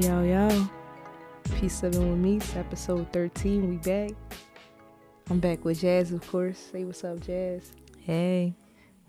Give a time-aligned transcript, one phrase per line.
[0.00, 0.68] Yo, yo.
[1.54, 2.36] Peace living with me.
[2.38, 3.70] It's episode 13.
[3.70, 4.10] We back.
[5.30, 6.58] I'm back with Jazz, of course.
[6.58, 7.70] Say what's up, Jazz.
[8.00, 8.56] Hey.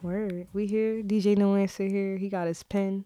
[0.04, 0.46] Word.
[0.54, 1.02] We here.
[1.02, 2.18] DJ No Answer here.
[2.18, 3.05] He got his pen.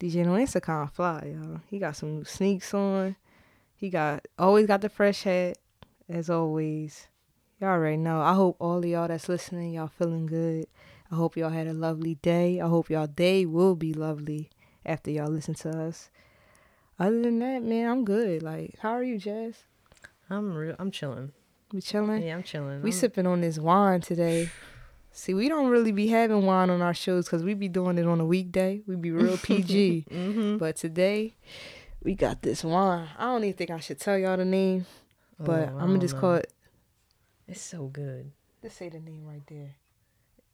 [0.00, 1.60] DJ No Answer kind of fly, y'all.
[1.68, 3.14] He got some new sneaks on.
[3.76, 5.58] He got always got the fresh hat,
[6.08, 7.06] as always.
[7.60, 8.20] Y'all already know.
[8.20, 10.66] I hope all of y'all that's listening, y'all feeling good.
[11.12, 12.60] I hope y'all had a lovely day.
[12.60, 14.50] I hope y'all day will be lovely
[14.84, 16.10] after y'all listen to us.
[16.98, 18.42] Other than that, man, I'm good.
[18.42, 19.54] Like, how are you, Jazz?
[20.30, 21.32] I'm real I'm chilling.
[21.72, 22.22] We chilling?
[22.22, 22.82] Yeah, I'm chilling.
[22.82, 24.50] We I'm- sipping on this wine today.
[25.12, 28.06] See, we don't really be having wine on our shows because we be doing it
[28.06, 28.82] on a weekday.
[28.86, 30.06] We be real PG.
[30.10, 30.56] mm-hmm.
[30.58, 31.36] But today,
[32.02, 33.08] we got this wine.
[33.18, 34.84] I don't even think I should tell y'all the name,
[35.40, 36.20] but Oh, I'm gonna just know.
[36.20, 36.52] call it.
[37.48, 38.30] It's so good.
[38.62, 39.76] Just say the name right there.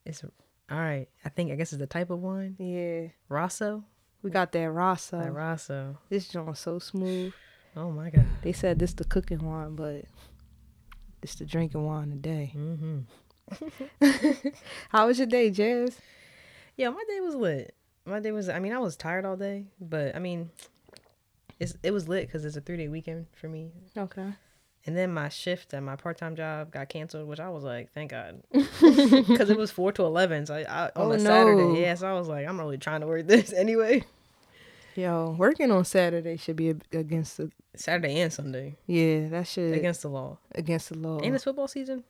[0.05, 0.31] It's all
[0.79, 1.09] right.
[1.25, 2.55] I think I guess it's the type of wine.
[2.59, 3.85] Yeah, Rosso?
[4.23, 5.17] We got that Rasa.
[5.17, 5.99] That Rosso.
[6.09, 7.33] This joint so smooth.
[7.77, 8.27] Oh my god.
[8.43, 10.05] They said this the cooking wine, but
[11.23, 12.53] it's the drinking wine today.
[12.57, 13.01] Mm-hmm.
[14.91, 15.99] How was your day, Jazz?
[16.77, 17.75] Yeah, my day was lit.
[18.05, 20.51] My day was I mean, I was tired all day, but I mean
[21.61, 23.71] it's it was lit because it's a three day weekend for me.
[23.97, 24.33] Okay.
[24.85, 27.93] And then my shift at my part time job got canceled, which I was like,
[27.93, 30.45] thank God, because it was four to eleven.
[30.45, 31.23] So I, I on Oh, a no.
[31.25, 31.95] Saturday, yeah.
[31.95, 34.03] So I was like, I'm really trying to work this anyway.
[34.95, 40.03] Yo, working on Saturday should be against the Saturday and Sunday yeah that should against
[40.03, 40.39] the law.
[40.55, 41.19] against the law.
[41.21, 42.05] And it's football season.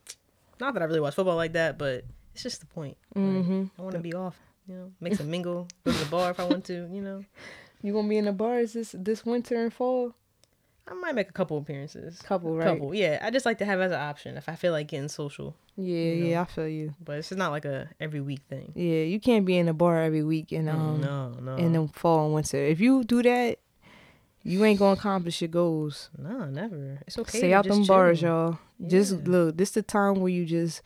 [0.59, 2.97] Not that I really watch football like that, but it's just the point.
[3.15, 3.65] Mm-hmm.
[3.79, 4.37] I want to be off.
[4.67, 6.89] You know, make some mingle, go to the bar if I want to.
[6.93, 7.25] You know,
[7.83, 10.15] You gonna be in the bars this this winter and fall?
[10.89, 12.19] I might make a couple appearances.
[12.23, 12.67] Couple, right?
[12.67, 13.21] Couple, yeah.
[13.23, 15.97] I just like to have as an option if I feel like getting social, Yeah,
[15.97, 16.31] You know.
[16.31, 16.95] yeah, I feel you.
[17.03, 18.73] but it's just not like a every week thing.
[18.75, 21.89] Yeah, you can't be in the bar every week and um no, no, in the
[21.93, 22.57] fall and winter.
[22.59, 23.59] If you do that,
[24.43, 26.11] you ain't gonna accomplish your goals.
[26.19, 26.99] no, never.
[27.07, 27.39] It's okay.
[27.39, 28.59] Stay out them bars, y'all.
[28.85, 30.83] Just look, this the time where you just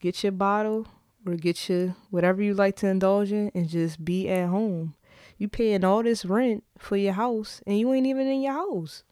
[0.00, 0.86] get your bottle
[1.26, 4.94] or get your whatever you like to indulge in and just be at home.
[5.36, 9.02] You paying all this rent for your house and you ain't even in your house.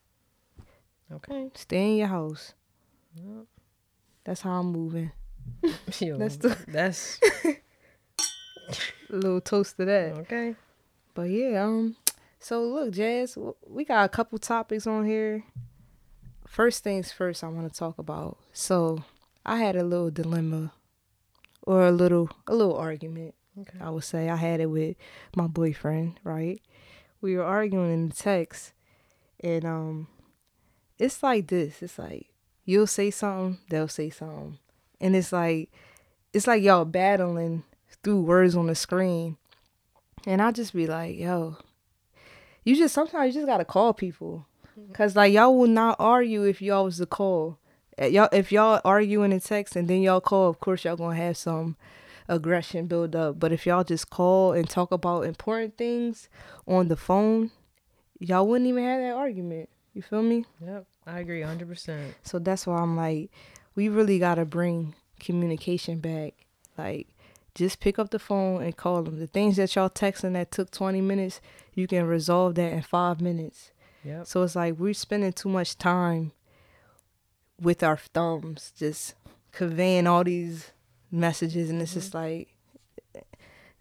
[1.12, 1.50] Okay.
[1.54, 2.54] Stay in your house.
[3.14, 3.44] Yep.
[4.24, 5.12] That's how I'm moving.
[6.00, 7.20] Yo, That's the- that's
[9.10, 10.12] A little toast to that.
[10.20, 10.56] okay.
[11.14, 11.96] But yeah, um,
[12.40, 13.36] so look, Jazz,
[13.68, 15.44] we got a couple topics on here.
[16.46, 18.38] First things first, I want to talk about.
[18.52, 19.04] So,
[19.44, 20.72] I had a little dilemma,
[21.62, 23.34] or a little, a little argument.
[23.60, 23.78] Okay.
[23.80, 24.96] I would say I had it with
[25.36, 26.18] my boyfriend.
[26.24, 26.60] Right,
[27.20, 28.72] we were arguing in the text,
[29.40, 30.08] and um,
[30.98, 31.82] it's like this.
[31.82, 32.28] It's like
[32.64, 34.58] you'll say something, they'll say something,
[35.00, 35.70] and it's like,
[36.32, 37.62] it's like y'all battling
[38.02, 39.36] through words on the screen.
[40.26, 41.56] And I just be like, yo,
[42.64, 44.46] you just sometimes you just gotta call people,
[44.94, 47.58] cause like y'all will not argue if y'all was to call.
[48.00, 50.96] Uh, Y'all if y'all argue in a text and then y'all call, of course y'all
[50.96, 51.76] gonna have some
[52.28, 53.38] aggression build up.
[53.38, 56.28] But if y'all just call and talk about important things
[56.66, 57.50] on the phone,
[58.18, 59.68] y'all wouldn't even have that argument.
[59.94, 60.44] You feel me?
[60.64, 60.86] Yep.
[61.06, 62.14] I agree 100%.
[62.22, 63.30] So that's why I'm like,
[63.74, 66.34] we really gotta bring communication back.
[66.76, 67.08] Like,
[67.54, 69.20] just pick up the phone and call them.
[69.20, 71.40] The things that y'all texting that took 20 minutes,
[71.74, 73.70] you can resolve that in five minutes.
[74.04, 74.26] Yep.
[74.26, 76.32] So it's like we're spending too much time
[77.60, 79.14] with our thumbs, just
[79.52, 80.72] conveying all these
[81.10, 82.26] messages, and it's just mm-hmm.
[82.26, 82.53] like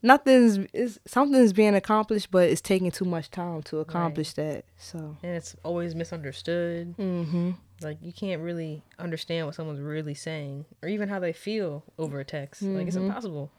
[0.03, 4.65] nothing's is something's being accomplished, but it's taking too much time to accomplish that.
[4.77, 5.17] So.
[5.23, 6.95] And it's always misunderstood.
[6.97, 7.51] Mm-hmm.
[7.81, 12.19] Like you can't really understand what someone's really saying or even how they feel over
[12.19, 12.61] a text.
[12.61, 13.07] Like it's Mhm.
[13.07, 13.51] impossible.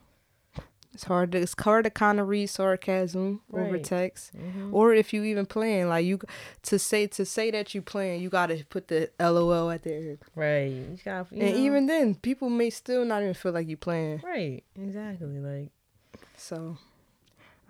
[0.93, 3.83] It's hard to it's hard to kind of read sarcasm over Right.
[3.85, 4.73] text, Mhm.
[4.73, 6.21] or if you even playing like you
[6.63, 10.19] to say to say that you playing, you gotta put the LOL at the end,
[10.37, 10.67] Right.
[10.71, 13.77] You got, you and know, even then, people may still not even feel like you
[13.77, 14.21] playing.
[14.25, 14.63] right.
[14.81, 15.41] Exactly.
[15.41, 15.73] Like
[16.45, 16.77] So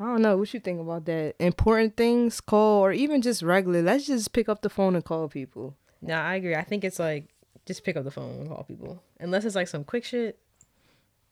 [0.01, 1.37] I don't know what you think about that.
[1.39, 3.83] Important things call, or even just regular.
[3.83, 5.77] Let's just pick up the phone and call people.
[6.03, 6.55] no, I agree.
[6.57, 7.29] I think it's like
[7.67, 9.03] just pick up the phone and call people.
[9.21, 10.39] Unless it's like some quick shit,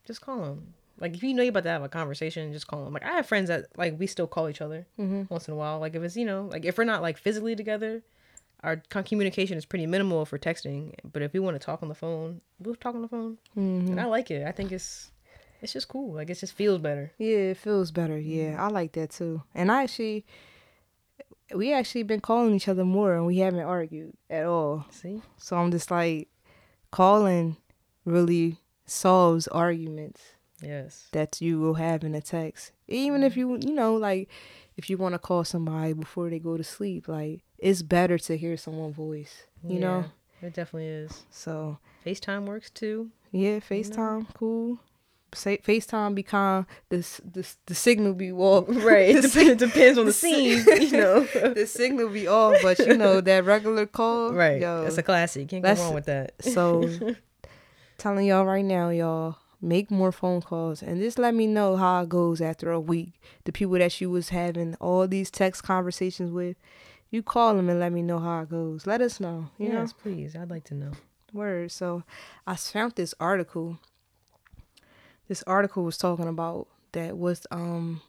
[0.06, 0.74] just call them.
[1.00, 2.92] Like if you know you're about to have a conversation, just call them.
[2.94, 5.22] Like I have friends that like we still call each other Mm-hmm.
[5.28, 5.78] once in a while.
[5.80, 8.02] Like if it's you know like if we're not like physically together,
[8.62, 10.94] our communication is pretty minimal for texting.
[11.12, 13.38] But if we want to talk on the phone, we'll talk on the phone.
[13.58, 13.88] Mm-hmm.
[13.88, 14.46] And I like it.
[14.46, 15.10] I think it's
[15.62, 16.14] it's just cool.
[16.14, 17.12] Like it just feels better.
[17.18, 18.18] Yeah, it feels better.
[18.18, 18.60] Yeah, mm-hmm.
[18.60, 19.42] I like that too.
[19.54, 20.26] And I actually,
[21.54, 24.86] we actually been calling each other more, and we haven't argued at all.
[24.90, 25.22] See?
[25.38, 26.28] So I'm just like,
[26.90, 27.56] calling
[28.04, 30.20] really solves arguments.
[30.64, 31.08] Yes.
[31.10, 32.70] that you will have in a text.
[32.86, 33.40] Even if mm-hmm.
[33.40, 34.28] you, you know, like
[34.76, 38.36] if you want to call somebody before they go to sleep, like it's better to
[38.36, 40.04] hear someone's voice, you know?
[40.40, 41.24] It definitely is.
[41.30, 43.10] So, FaceTime works too.
[43.32, 44.78] yeah, FaceTime, cool.
[45.34, 48.68] Say, FaceTime become this this the signal be off.
[48.68, 49.14] Right.
[49.14, 51.20] The It depends on the the scene, you know.
[51.54, 54.32] the signal be off, but you know that regular call.
[54.34, 54.60] right.
[54.60, 55.48] Yo, That's a classic.
[55.48, 56.32] Can't go wrong with that.
[56.44, 56.88] So,
[57.98, 62.02] telling y'all right now, y'all make more phone calls and just let me know how
[62.02, 63.20] it goes after a week.
[63.44, 66.56] The people that you was having all these text conversations with,
[67.10, 68.86] you call them and let me know how it goes.
[68.86, 69.50] Let us know.
[69.58, 70.34] You know, please.
[70.34, 70.92] I'd like to know.
[71.32, 71.70] word.
[71.70, 72.02] So,
[72.46, 73.78] I found this article.
[75.28, 78.02] This article was talking about that was um,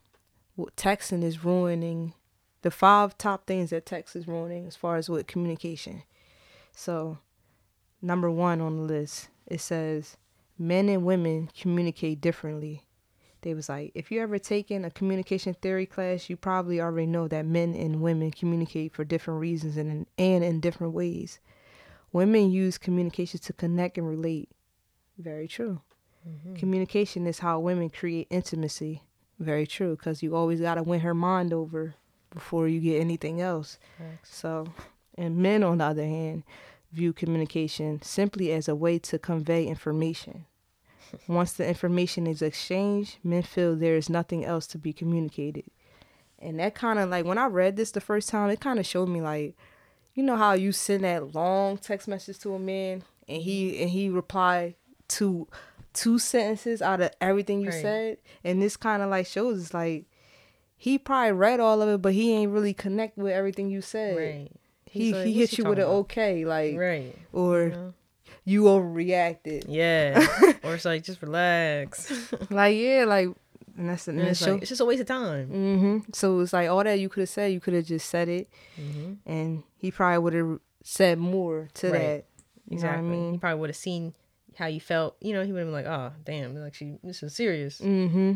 [0.55, 2.13] what texting is ruining.
[2.61, 6.03] The five top things that text is ruining as far as with communication.
[6.75, 7.19] So,
[8.01, 10.17] number one on the list, it says
[10.57, 12.83] men and women communicate differently.
[13.41, 17.27] They was like, if you ever taken a communication theory class, you probably already know
[17.27, 21.39] that men and women communicate for different reasons and in, and in different ways.
[22.13, 24.49] Women use communication to connect and relate.
[25.17, 25.81] Very true.
[26.27, 26.55] Mm-hmm.
[26.55, 29.03] Communication is how women create intimacy.
[29.39, 31.95] Very true, because you always got to win her mind over
[32.29, 33.77] before you get anything else.
[33.97, 34.35] Facts.
[34.35, 34.67] So,
[35.17, 36.43] and men, on the other hand,
[36.91, 40.45] view communication simply as a way to convey information.
[41.27, 45.65] Once the information is exchanged, men feel there is nothing else to be communicated.
[46.39, 48.85] And that kind of like when I read this the first time, it kind of
[48.85, 49.55] showed me like,
[50.13, 53.89] you know how you send that long text message to a man and he and
[53.89, 54.75] he reply
[55.07, 55.47] to
[55.93, 57.81] two sentences out of everything you Right.
[57.81, 60.05] said, and this kind of like shows it's like
[60.77, 64.17] he probably read all of it, but he ain't really connect with everything you said.
[64.17, 64.51] Right.
[64.85, 67.15] He like, he "What's hit you with an about?" okay, like Right.
[67.31, 67.93] or
[68.45, 69.65] You overreacted.
[69.67, 70.25] Yeah.
[70.63, 72.33] or it's like just relax.
[72.49, 73.29] Like yeah, like
[73.77, 75.47] and that's and it's like it's just a waste of time.
[75.47, 78.27] hmm So it's like all that you could have said, you could have just said
[78.29, 78.49] it,
[78.79, 79.13] Mm-hmm.
[79.25, 81.99] and he probably would have said more to Right.
[81.99, 82.25] that.
[82.67, 83.01] You Exactly.
[83.01, 83.31] know what I mean?
[83.33, 84.13] He probably would have seen
[84.57, 85.15] how you felt.
[85.21, 86.55] You know, he would have been like, "Oh, damn!
[86.55, 88.33] Like she, this is serious." Mm-hmm.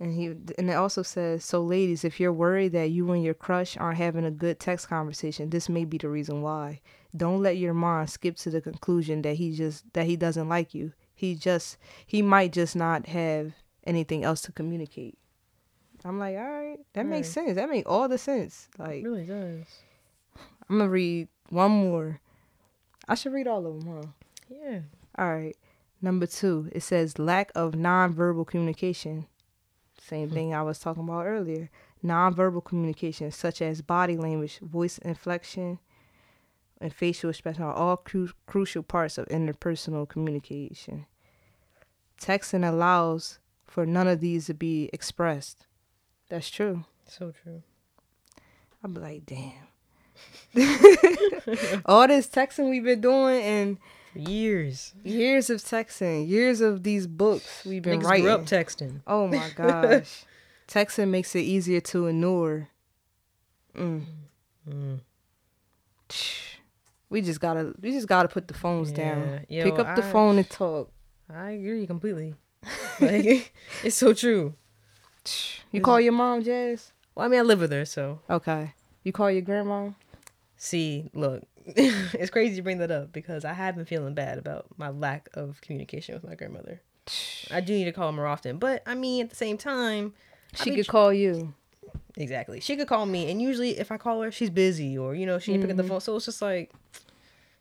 [0.00, 0.26] And he
[0.58, 3.98] and it also says, so ladies, if you're worried that you and your crush aren't
[3.98, 6.80] having a good text conversation, this may be the reason why.
[7.16, 10.74] Don't let your mind skip to the conclusion that he just that he doesn't like
[10.74, 10.92] you.
[11.14, 13.52] He just he might just not have
[13.84, 15.16] anything else to communicate.
[16.04, 17.46] I'm like, all right, that makes Right.
[17.46, 17.54] sense.
[17.54, 18.68] That makes all the sense.
[18.76, 19.66] It Like, really does.
[20.68, 22.20] I'm gonna read one more.
[23.06, 24.08] I should read all of them, huh?
[24.48, 24.80] Yeah.
[25.18, 25.56] All right.
[26.00, 29.26] Number two, it says lack of nonverbal communication.
[30.00, 30.34] Same hmm.
[30.34, 31.70] thing I was talking about earlier.
[32.04, 35.78] Nonverbal communication, such as body language, voice inflection,
[36.80, 41.06] and facial expression, are all cru- crucial parts of interpersonal communication.
[42.20, 45.66] Texting allows for none of these to be expressed.
[46.28, 46.84] That's true.
[47.06, 47.62] So true.
[48.82, 49.52] I'm like, damn.
[51.86, 53.78] All this texting we've been doing and
[54.14, 54.92] years.
[55.04, 58.24] years of texting, years of these books we've been Niggas writing.
[58.24, 59.00] grew up texting.
[59.06, 60.24] oh my gosh.
[60.68, 62.68] texting makes it easier to ignore.
[63.76, 64.04] Mm.
[64.68, 65.00] Mm.
[67.08, 69.40] We just gotta we just gotta put the phones down.
[69.48, 69.64] Yeah.
[69.64, 70.90] Pick Yo, up the I- phone and talk.
[71.32, 72.34] I agree completely.
[73.00, 74.54] Like it's so true.
[75.72, 76.92] You call your mom, Jazz?
[77.14, 78.74] Well, I mean, I live with her, so Okay.
[79.02, 79.90] You call your grandma?
[80.56, 84.66] see, look, it's crazy you bring that up because I have been feeling bad about
[84.76, 86.80] my lack of communication with my grandmother.
[87.50, 90.14] I do need to call her more often, but I mean, at the same time,
[90.54, 91.54] She could tr- call you.
[92.16, 92.60] Exactly.
[92.60, 95.38] She could call me, and usually if I call her, she's busy or you know
[95.38, 95.82] she ain't picking Mm-hmm.
[95.86, 96.00] the phone.
[96.00, 96.70] So it's just like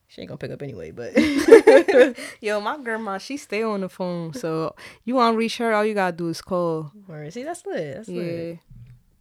[0.07, 0.91] she ain't gonna pick up anyway.
[0.91, 1.13] But
[2.41, 4.33] Yo, my grandma, she stay on the phone.
[4.33, 6.91] So you wanna reach her, all you gotta do is call.
[7.07, 7.95] or see, that's lit.
[7.95, 8.21] That's Yeah.
[8.21, 8.59] lit.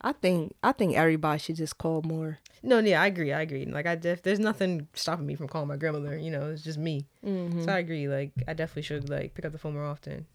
[0.02, 2.38] I think I think everybody should just call more.
[2.62, 3.32] No, yeah, I agree.
[3.32, 3.64] I agree.
[3.66, 6.16] Like I def- there's nothing stopping me from calling my grandmother.
[6.18, 7.06] You know, it's just me.
[7.24, 7.64] Mm-hmm.
[7.64, 8.08] So I agree.
[8.08, 10.26] Like I definitely should like pick up the phone more often,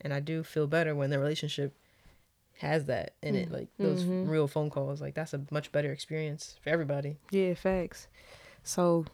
[0.00, 1.74] and I do feel better when the relationship
[2.58, 3.50] has that in it.
[3.50, 4.28] Like those Mhm.
[4.28, 5.00] real phone calls.
[5.00, 7.16] Like that's a much better experience for everybody.
[7.30, 8.06] Yeah, facts.
[8.64, 9.06] So,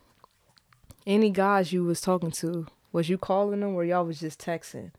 [1.06, 4.90] any guys you was talking to, was you calling them or y'all was just texting?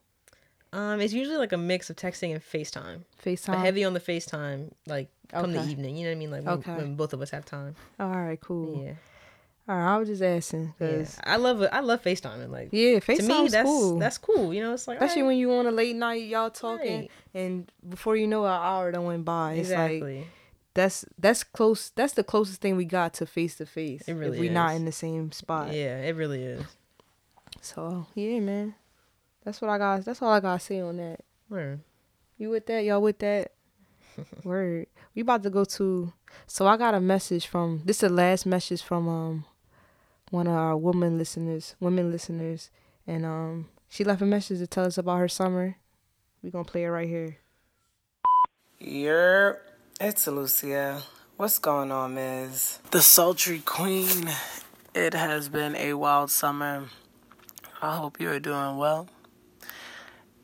[0.71, 3.01] Um, it's usually like a mix of texting and FaceTime.
[3.25, 3.47] FaceTime.
[3.47, 5.97] But heavy on the FaceTime, like come the evening.
[5.97, 6.31] You know what I mean?
[6.31, 6.75] Like when, Okay.
[6.75, 7.75] when both of us have time.
[7.99, 8.83] All right, cool.
[8.85, 8.93] Yeah.
[9.67, 10.88] All right, I was just asking Yeah.
[10.88, 11.69] because I love it.
[11.71, 13.99] I love FaceTime and like yeah, to FaceTime me that's cool.
[13.99, 14.53] that's cool.
[14.53, 15.27] You know, it's like Especially alright.
[15.33, 17.11] when you on a late night, y'all talking, Right.
[17.33, 19.53] and before you know, it, an hour done went by.
[19.53, 20.27] It's like exactly.
[20.75, 21.89] that's that's close.
[21.95, 24.07] That's the closest thing we got to face to face.
[24.07, 25.71] It really if we not in the same spot.
[25.73, 26.63] yeah, it really is.
[27.61, 28.75] So yeah, man,
[29.43, 30.05] that's what I got.
[30.05, 31.22] That's all I gotta say on that.
[31.48, 31.79] Where?
[32.38, 32.84] You with that?
[32.84, 33.51] Y'all with that?
[34.43, 34.88] Word.
[35.15, 36.13] We about to go to.
[36.48, 37.81] So I got a message from.
[37.86, 39.46] This is the last message from um
[40.31, 42.69] one of our woman listeners, women listeners,
[43.08, 45.77] and um she left a message to tell us about her summer.
[46.43, 47.38] We gonna play it right here.
[48.81, 49.58] Yerp,
[50.00, 51.01] it's Lucia.
[51.36, 52.79] What's going on, Miz?
[52.91, 54.29] The sultry queen.
[54.93, 56.89] It has been a wild summer.
[57.81, 59.08] I hope you are doing well.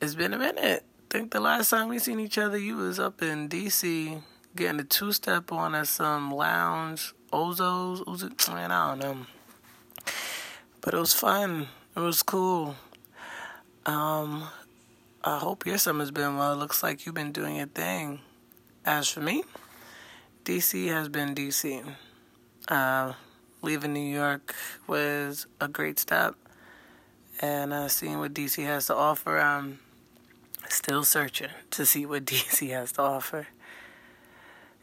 [0.06, 0.84] It's been a minute.
[0.86, 4.22] I think the last time we seen each other, you was up in DC
[4.56, 9.26] getting a two step on at some lounge, Ozos, Ozo, man, I don't know.
[10.82, 11.70] But it was fun.
[11.98, 12.76] It was cool.
[13.88, 14.44] Um,
[15.24, 16.54] I hope your summer's been well.
[16.54, 18.20] It looks like you've been doing your thing.
[18.86, 19.44] As for me,
[20.44, 21.84] DC has been DC.
[22.68, 23.14] Uh,
[23.64, 24.54] leaving New York
[24.86, 26.36] was a great step,
[27.42, 29.80] and uh, seeing what DC has to offer, I'm
[30.70, 33.48] still searching to see what DC has to offer.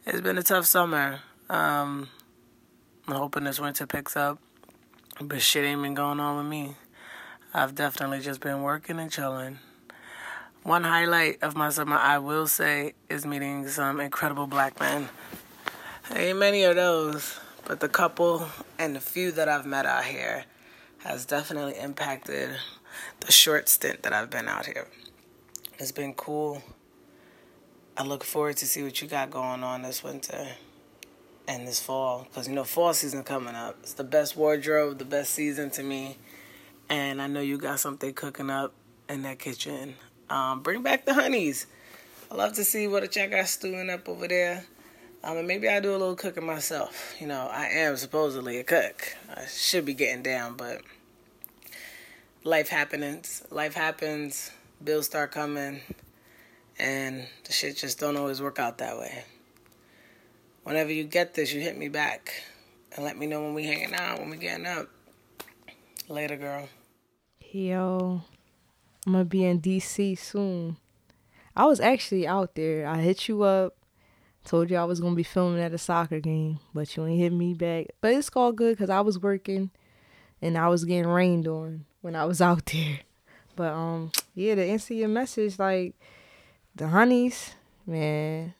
[0.05, 1.21] It's been a tough summer.
[1.49, 2.09] Um,
[3.07, 4.39] I'm hoping this winter picks up,
[5.19, 6.75] but shit ain't been going on with me.
[7.53, 9.59] I've definitely just been working and chilling.
[10.63, 15.09] One highlight of my summer, I will say, is meeting some incredible black men.
[16.15, 18.47] Ain't many of those, but the couple
[18.79, 20.45] and the few that I've met out here
[20.99, 22.57] has definitely impacted
[23.19, 24.87] the short stint that I've been out here.
[25.79, 26.61] It's been cool.
[27.97, 30.49] I look forward to see what you got going on this winter
[31.47, 33.77] and this fall, because you know fall season coming up.
[33.81, 36.17] It's the best wardrobe, the best season to me,
[36.89, 38.71] and I know you got something cooking up
[39.09, 39.95] in that kitchen.
[40.29, 41.65] Um, bring back the honeys.
[42.31, 44.65] I love to see what a check got stewing up over there.
[45.23, 47.15] Um, and maybe I do a little cooking myself.
[47.19, 49.15] You know, I am supposedly a cook.
[49.35, 50.81] I should be getting down, but
[52.43, 53.43] life happens.
[53.49, 54.51] Life happens.
[54.83, 55.79] Bills start coming,
[56.77, 59.23] and the shit just don't always work out that way.
[60.63, 62.43] Whenever you get this, you hit me back
[62.93, 64.89] and let me know when we hanging out, when we getting up.
[66.09, 66.67] Later, girl.
[67.49, 68.23] Yo,
[69.05, 70.75] I'm gonna be in DC soon.
[71.55, 72.85] I was actually out there.
[72.85, 73.77] I hit you up,
[74.43, 77.31] told you I was gonna be filming at a soccer game, but you ain't hit
[77.31, 77.87] me back.
[78.01, 79.71] But it's all good because I was working
[80.41, 82.99] and I was getting rained on when I was out there.
[83.55, 85.95] But um, yeah, to answer your message, like
[86.75, 88.53] the honeys, man.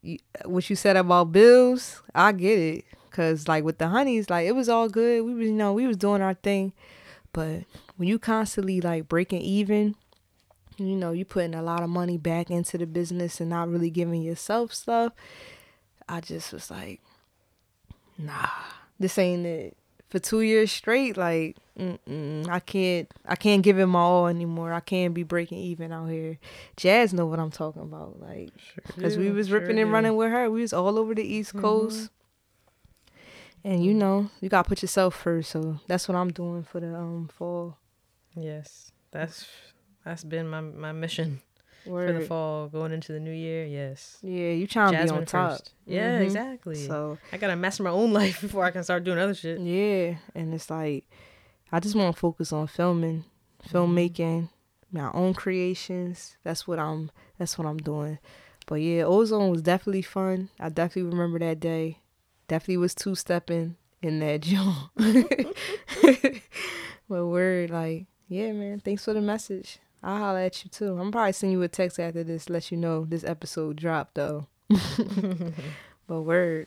[0.00, 2.84] You, what you said about bills, I get it.
[3.10, 5.22] Cause like with the honeys, like it was all good.
[5.22, 6.72] We was you know we was doing our thing,
[7.34, 7.64] but
[7.96, 9.96] when you constantly like breaking even,
[10.78, 13.90] you know you putting a lot of money back into the business and not really
[13.90, 15.12] giving yourself stuff.
[16.08, 17.02] I just was like,
[18.16, 18.48] nah,
[18.98, 19.76] this ain't it.
[20.12, 24.70] For two years straight, like mm-mm, I can't, I can't give it my all anymore.
[24.70, 26.38] I can't be breaking even out here.
[26.76, 28.50] Jazz know what I'm talking about, like,
[29.00, 30.50] cause we was sure ripping and running with her.
[30.50, 32.10] We was all over the East Coast.
[33.64, 35.50] And you know, you gotta put yourself first.
[35.50, 37.78] So that's what I'm doing for the um fall.
[38.34, 39.46] Yes, that's
[40.04, 41.40] that's been my my mission
[41.84, 43.64] for the fall, going into the new year.
[43.64, 45.50] Yes, Yeah, you trying to be on top.
[45.50, 45.72] first.
[45.86, 46.24] Yeah, Mhm.
[46.24, 46.86] exactly.
[46.86, 49.58] So I gotta master my own life before I can start doing other shit.
[49.60, 51.04] yeah, and it's like
[51.70, 53.24] I just want to focus on filming,
[53.68, 54.50] filmmaking,
[54.92, 56.36] my own creations.
[56.44, 57.10] That's what I'm.
[57.38, 58.18] That's what I'm doing.
[58.66, 60.50] But yeah, Ozone was definitely fun.
[60.60, 61.98] I definitely remember that day.
[62.46, 64.90] Definitely was two stepping in that joint.
[67.08, 68.80] but we're like, yeah, man.
[68.80, 69.78] Thanks for the message.
[70.02, 70.98] I'll holler at you too.
[70.98, 74.46] I'm probably send you a text after this, let you know this episode dropped though.
[76.06, 76.66] but word.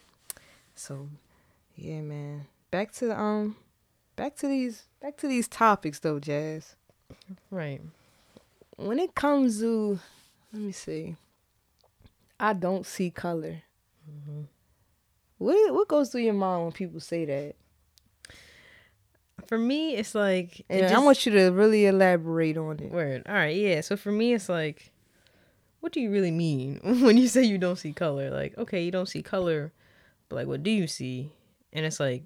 [0.76, 1.10] So
[1.76, 2.48] yeah, man.
[2.72, 3.58] Back to the um
[4.16, 6.76] back to these back to these topics though, Jazz.
[7.52, 7.82] Right.
[8.78, 10.00] When it comes to
[10.54, 11.16] let me see.
[12.40, 13.62] I don't see color.
[15.38, 17.56] What what goes through your mind when people say that?
[19.48, 22.92] For me, it's like it And I want you to really elaborate on it.
[22.92, 23.24] Word.
[23.28, 23.56] All right.
[23.56, 23.82] Yeah.
[23.82, 24.92] So for me, it's like,
[25.80, 28.30] what do you really mean when you say you don't see color?
[28.32, 29.72] Like, okay, you don't see color,
[30.30, 31.32] but like, what do you see?
[31.74, 32.24] And it's like,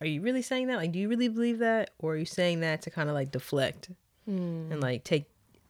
[0.00, 0.76] are you really saying that?
[0.76, 3.30] Like, do you really believe that, or are you saying that to kind of like
[3.30, 3.90] deflect
[4.26, 4.70] Hmm.
[4.72, 5.26] and like take,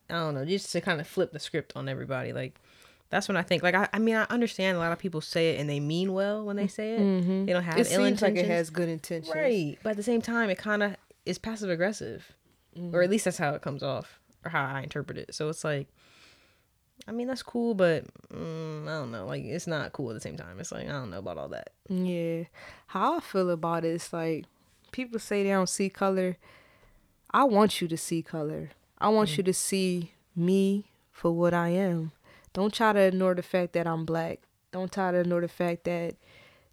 [0.08, 2.32] I don't know, just to kind of flip the script on everybody?
[2.32, 2.60] Like,
[3.14, 3.62] that's when I think.
[3.62, 6.12] Like, I, I mean, I understand a lot of people say it and they mean
[6.12, 7.00] well when they say it.
[7.00, 7.47] Mhm.
[7.47, 9.33] They don't have It ill seems like it has good intentions.
[9.33, 9.78] Right.
[9.85, 12.33] But at the same time, it kind of is passive aggressive.
[12.92, 15.33] Or at least that's how it comes off, or how I interpret it.
[15.33, 15.87] So it's like,
[17.06, 19.26] I mean, that's cool, but mm, I don't know.
[19.26, 20.59] Like, it's not cool at the same time.
[20.59, 21.71] It's like, I don't know about all that.
[21.88, 22.44] Yeah.
[22.88, 24.47] How I feel about it is like
[24.90, 26.37] people say they don't see color.
[27.30, 28.71] I want you to see color.
[28.99, 32.11] I want you to see me for what I am.
[32.54, 34.40] Don't try to ignore the fact that I'm black.
[34.73, 36.14] Don't try to ignore the fact that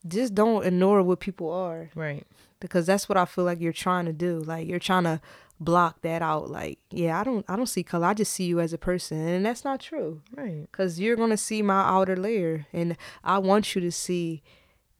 [0.07, 2.25] just don't ignore what people are Right.
[2.59, 4.39] because that's what I feel like you're trying to do.
[4.39, 5.21] Like you're trying to
[5.59, 6.49] block that out.
[6.49, 8.07] Like, yeah, I don't I don't see color.
[8.07, 10.21] I just see you as a person, and that's not true.
[10.35, 10.67] Right.
[10.71, 14.41] Cuz you're going to see my outer layer and I want you to see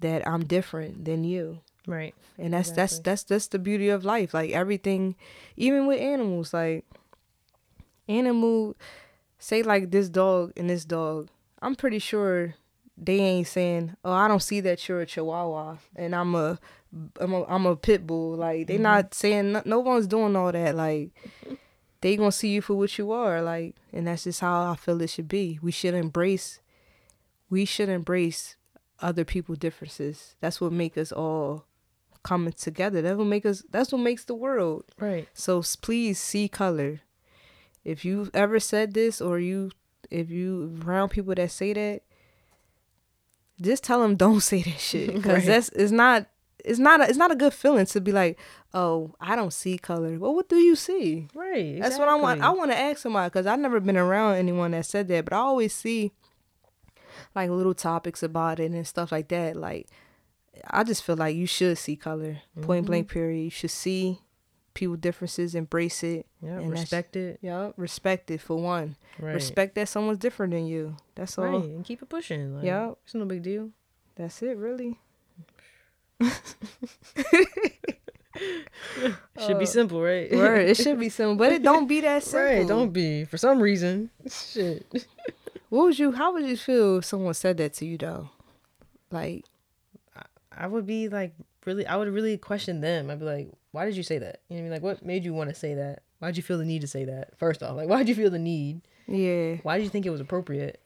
[0.01, 1.59] that I'm different than you.
[1.88, 2.13] Right.
[2.38, 4.33] And that's that's that's that's the beauty of life.
[4.35, 5.15] Like everything
[5.57, 6.85] even with animals like
[8.07, 8.75] animal
[9.41, 11.29] say like this dog and this dog.
[11.62, 12.55] I'm pretty sure
[12.98, 16.60] they ain't saying, "Oh, I don't see that you're a chihuahua and I'm a
[17.19, 19.13] I'm a, I'm a pit bull." Like they not mm-hmm.
[19.13, 21.12] saying no, no one's doing all that like
[22.01, 25.01] they to see you for what you are like and that's just how I feel
[25.01, 25.60] it should be.
[25.62, 26.60] We should embrace
[27.50, 28.55] we should embrace
[29.00, 30.36] other people's differences.
[30.39, 31.65] That's what make us all
[32.24, 33.01] coming together.
[33.01, 33.63] That will make us.
[33.69, 34.86] That's what makes the world.
[35.00, 35.27] Right.
[35.33, 37.01] So please see color.
[37.83, 39.71] If you ever said this, or you,
[40.09, 42.01] if you around people that say that,
[43.59, 45.45] just tell them don't say that shit because Right.
[45.45, 46.27] that's it's not.
[46.63, 47.01] It's not.
[47.01, 48.38] A, it's not a good feeling to be like,
[48.73, 50.19] oh, I don't see color.
[50.19, 51.27] Well, what do you see?
[51.33, 51.79] Right.
[51.79, 52.41] That's what I want.
[52.41, 55.33] I want to ask somebody because I've never been around anyone that said that, but
[55.33, 56.11] I always see
[57.33, 59.55] like little topics about it and stuff like that.
[59.55, 59.88] Like,
[60.69, 63.13] I just feel like you should see color, point blank, mm-hmm.
[63.13, 63.43] period.
[63.45, 64.19] You should see
[64.73, 66.25] people differences, embrace it.
[66.41, 66.57] Yeah.
[66.59, 67.39] and Respect it.
[67.41, 68.95] Yeah, respect it for one.
[69.19, 69.33] Right.
[69.33, 70.95] Respect that someone's different than you.
[71.15, 71.45] That's all.
[71.45, 71.63] Right.
[71.63, 72.55] And keep it pushing.
[72.55, 72.91] Like, Yeah.
[73.03, 73.69] It's no big deal.
[74.15, 74.99] That's it, really.
[79.45, 80.31] Should be simple, right?
[80.31, 80.69] Uh, Word.
[80.69, 82.45] It should be simple, but it don't be that simple.
[82.59, 82.67] Right.
[82.67, 83.25] Don't be.
[83.25, 84.09] For some reason.
[84.29, 84.85] Shit.
[85.69, 86.11] What would you?
[86.13, 88.29] How would you feel if someone said that to you though?
[89.11, 89.45] Like,
[90.51, 91.33] I would be like
[91.65, 93.09] really I would really question them.
[93.09, 94.41] I'd be like, why did you say that?
[94.49, 94.71] You know what I mean?
[94.71, 96.03] Like what made you want to say that?
[96.19, 97.37] Why did you feel the need to say that?
[97.37, 98.81] First off, like why did you feel the need?
[99.07, 100.79] yeah, Why did you think it was appropriate?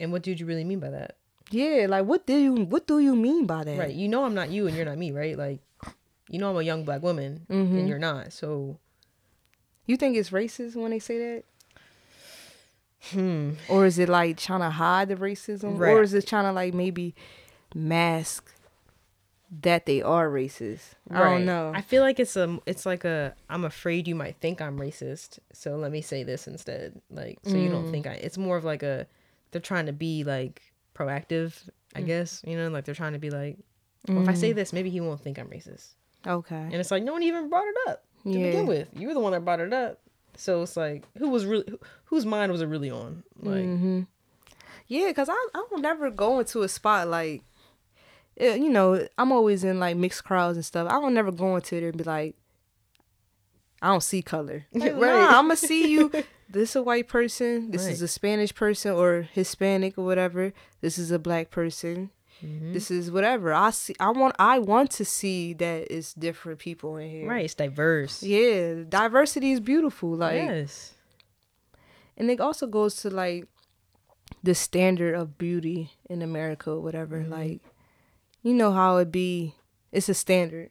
[0.00, 1.16] And what did you really mean by that?
[1.50, 1.86] yeah.
[1.88, 2.54] Like, what do you?
[2.54, 3.78] What do you mean by that?
[3.78, 3.94] Right.
[3.94, 5.36] You know I'm not you and you're not me, right?
[5.36, 5.60] Like
[6.30, 7.78] you know I'm a young black woman Mhm.
[7.78, 8.32] and you're not.
[8.32, 8.78] So
[9.86, 11.44] You think it's racist when they say that?
[13.12, 13.52] hmm.
[13.68, 15.78] Or is it like trying to hide the racism?
[15.78, 15.92] Right.
[15.92, 17.14] Or is it trying to like maybe
[17.74, 18.52] mask
[19.62, 20.94] that they are racist?
[21.10, 21.72] I don't know.
[21.74, 25.38] I feel like it's a it's like a I'm afraid you might think I'm racist,
[25.52, 27.00] so let me say this instead.
[27.10, 27.72] Like so you Mm.
[27.72, 29.06] don't think I it's more of like a
[29.50, 30.62] they're trying to be like
[30.94, 31.70] proactive, Mm.
[31.96, 32.42] I guess.
[32.46, 33.56] You know, like they're trying to be like
[34.08, 34.36] well, if I Mm.
[34.36, 35.94] say this, maybe he won't think I'm racist.
[36.26, 36.56] okay.
[36.56, 38.46] And it's like no one even brought it up to Yeah.
[38.50, 38.88] begin with.
[38.94, 40.00] You were the one that brought it up.
[40.36, 43.22] So it's like who was really who, whose mind was it really on?
[43.40, 44.00] Like hmm
[44.86, 47.42] Yeah, cause I I will never go into a spot like,
[48.38, 50.88] eh, you know, I'm always in like mixed crowds and stuff.
[50.90, 52.36] I don't never go into there and be like,
[53.80, 54.66] I don't see color.
[54.72, 55.00] Like, Right.
[55.12, 56.10] Nah, I'm gonna see you.
[56.50, 57.70] This is a white person.
[57.72, 60.54] This is a Spanish person or Hispanic or whatever.
[60.80, 62.08] This is a black person.
[62.42, 62.72] mhm.
[62.72, 63.52] This is whatever.
[63.52, 63.94] I see.
[64.00, 64.34] I want.
[64.38, 67.28] I want to see that it's different people in here.
[67.28, 68.22] right, it's diverse.
[68.22, 70.16] Yeah, diversity is beautiful.
[70.16, 70.94] Like yes.
[72.16, 73.46] and it also goes to like
[74.42, 77.18] the standard of beauty in America or whatever.
[77.20, 77.32] Mm-hmm.
[77.32, 77.60] Like,
[78.42, 79.54] you know how it be.
[79.92, 80.70] It's a standard,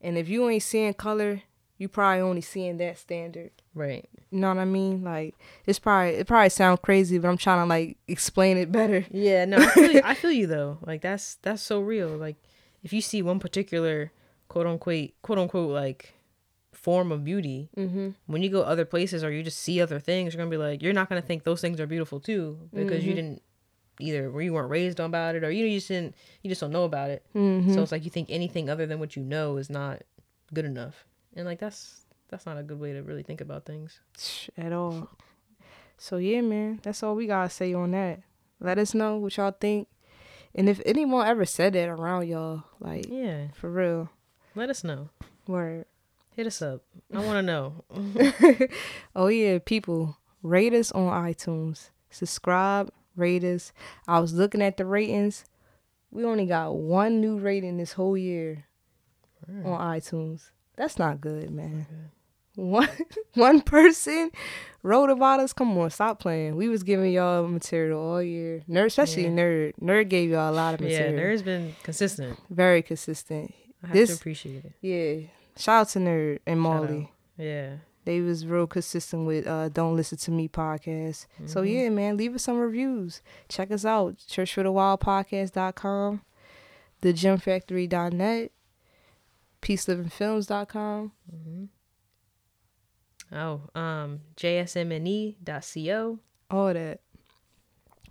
[0.00, 1.42] and if you ain't seeing color,
[1.78, 3.50] you probably only seeing that standard.
[3.74, 4.08] Right.
[4.30, 5.02] You know what I mean?
[5.02, 5.34] Like,
[5.66, 9.06] it's probably it probably sound crazy, but I'm trying to like explain it better.
[9.10, 10.78] Yeah, no, I feel, you, I feel you though.
[10.82, 12.08] Like that's that's so real.
[12.10, 12.36] Like
[12.82, 14.12] if you see one particular
[14.48, 16.12] quote unquote quote unquote like
[16.72, 18.10] form of beauty, Mm-hmm.
[18.26, 20.82] when you go other places or you just see other things, you're gonna be like,
[20.82, 23.16] you're not gonna think those things are beautiful too because you Mhm.
[23.16, 23.42] didn't
[24.02, 26.84] either where you weren't raised about it or you just didn't you just don't know
[26.84, 27.24] about it.
[27.34, 27.72] Mm-hmm.
[27.74, 30.02] So it's like you think anything other than what you know is not
[30.52, 31.04] good enough,
[31.36, 34.00] and like that's that's not a good way to really think about things.
[34.58, 35.08] at all.
[35.98, 38.20] So yeah, man, that's all we gotta say on that.
[38.60, 39.88] Let us know what y'all think,
[40.54, 44.10] and if anyone ever said that around y'all, like Yeah, for real,
[44.54, 45.10] let us know.
[45.46, 45.86] word.
[46.34, 46.82] Hit us up.
[47.14, 47.84] I want to know.
[49.14, 51.90] oh yeah, people, rate us on iTunes.
[52.10, 53.72] Subscribe, rate us.
[54.08, 55.44] I was looking at the ratings.
[56.10, 58.64] We only got one new rating this whole year
[59.64, 60.50] on iTunes.
[60.76, 61.86] That's not good, man.
[62.54, 62.88] One
[63.34, 64.30] one person
[64.82, 65.52] wrote about us.
[65.54, 66.54] Come on, stop playing.
[66.56, 68.62] We was giving y'all material all year.
[68.68, 69.30] Nerd, especially Yeah.
[69.30, 69.72] nerd.
[69.80, 71.14] Nerd gave y'all a lot of material.
[71.14, 71.18] Yeah.
[71.20, 72.38] Nerd's been consistent.
[72.50, 73.54] Very consistent.
[73.82, 74.72] I have This- to appreciate it.
[74.82, 75.26] Yeah.
[75.56, 77.10] Shout out to Nerd and Molly.
[77.38, 77.76] Yeah.
[78.04, 81.26] They was real consistent with uh Don't Listen to Me podcast.
[81.46, 81.72] So Mhm.
[81.72, 83.22] yeah, man, leave us some reviews.
[83.48, 84.16] Check us out.
[84.28, 86.22] Churchforthewildpodcast.com,
[87.00, 88.50] thegemfactory.net,
[89.62, 91.12] peacelivingfilms.com.
[91.30, 91.64] hmm
[93.34, 96.18] Oh, um, jsmne.co.
[96.50, 97.00] All that.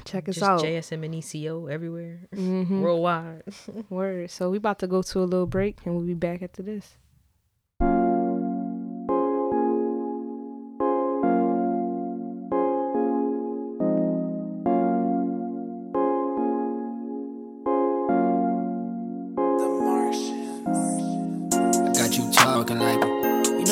[0.03, 0.61] Check us Just out.
[0.61, 3.43] JSMNECO everywhere, hmm worldwide.
[3.91, 4.31] Word.
[4.31, 6.95] So we about to go to a little break and we'll be back after this.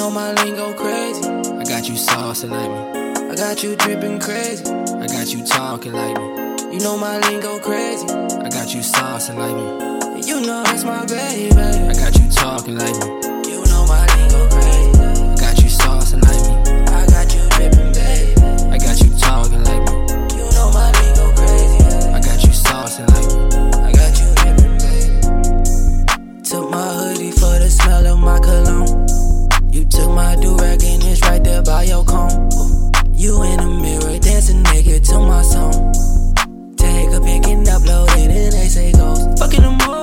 [0.10, 1.24] Know my lingo crazy.
[1.30, 3.30] I got you saucing like me.
[3.30, 4.66] I got you dripping crazy.
[4.66, 6.74] I got you talking like me.
[6.74, 8.08] You know my lingo crazy.
[8.08, 10.16] I got you saucing like me.
[10.16, 11.52] And you know that's my baby.
[11.56, 13.08] I got you talking like me.
[13.52, 15.00] You know my lingo crazy.
[15.00, 16.54] I got you saucing like me.
[16.90, 18.42] I got you dripping, baby.
[18.74, 19.94] I got you talking like me.
[20.38, 21.78] You know my lingo crazy.
[22.10, 23.42] I got you saucing like me.
[23.88, 26.42] I got you dripping, baby.
[26.42, 28.99] Took my hoodie for the smell of my cologne.
[30.00, 32.32] Took my durag and it's right there by your comb.
[33.16, 35.74] You in the mirror dancing nigga to my song.
[36.78, 39.20] Take a pic and upload it and they say goes.
[39.38, 39.99] Fucking emoji,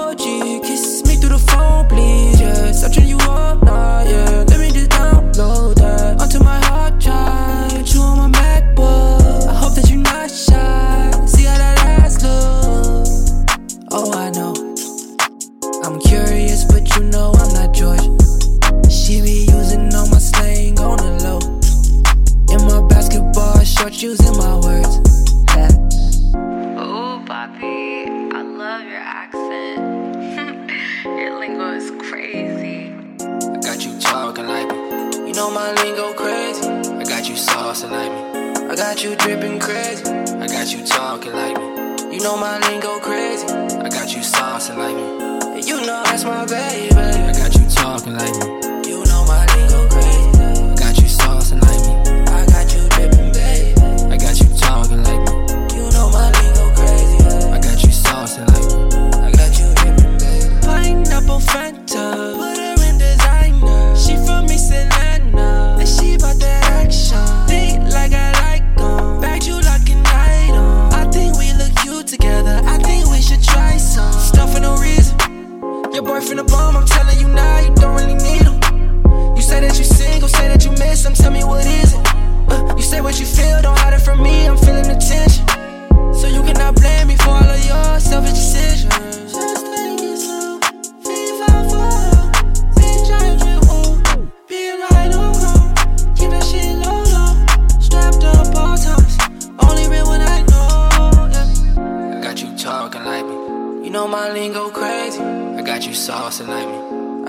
[37.27, 38.71] got you saucing like me.
[38.71, 40.05] I got you dripping crazy.
[40.09, 42.15] I got you talking like me.
[42.15, 43.49] You know my lingo crazy.
[43.49, 45.67] I got you saucing like me.
[45.67, 46.95] You know that's my baby.
[46.95, 48.56] I got you talking like me.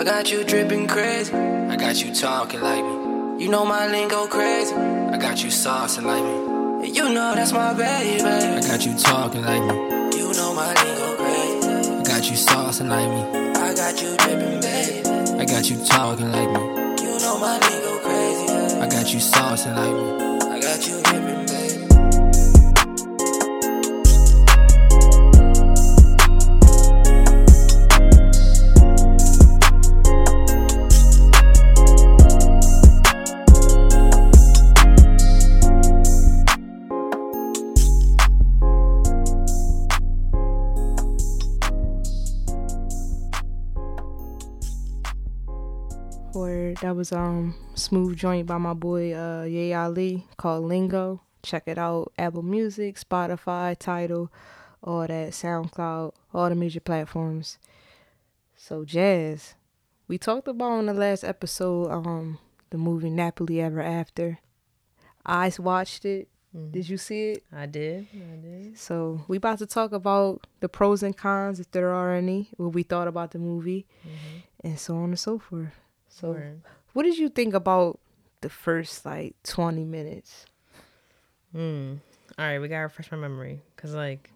[0.07, 1.33] Got you dripping crazy.
[1.33, 3.43] I got you talking like me.
[3.43, 4.73] You know my lingo crazy.
[4.73, 6.89] I got you saucing like me.
[6.89, 8.23] You know that's my baby.
[8.23, 9.75] I got you talking like me.
[10.17, 11.67] You know my lingo crazy.
[11.99, 13.51] I got you saucing like me.
[13.59, 15.09] I got you dripping, baby.
[15.41, 16.61] I got you talking like me.
[17.03, 18.77] You know my lingo crazy.
[18.79, 20.36] I got you saucing like me.
[46.81, 51.21] That was um smooth joint by my boy uh Ye Ali called Lingo.
[51.41, 52.11] Check it out.
[52.19, 54.31] Apple Music, Spotify, Tidal,
[54.83, 57.57] all that, SoundCloud, all the major platforms.
[58.55, 59.55] So Jazz,
[60.07, 62.37] we talked about on the last episode um
[62.69, 64.39] the movie Nappily Ever After.
[65.25, 66.27] I watched it.
[66.71, 67.43] Did you see it?
[67.51, 68.07] I did.
[68.13, 68.77] I did.
[68.77, 72.73] So we about to talk about the pros and cons, if there are any, what
[72.73, 73.85] we thought about the movie,
[74.63, 75.73] and so on and so forth.
[76.19, 76.61] So, Word.
[76.93, 77.99] what did you think about
[78.41, 80.45] the first like twenty minutes?
[81.55, 81.99] Mm.
[82.37, 84.29] All right, we gotta refresh my memory because like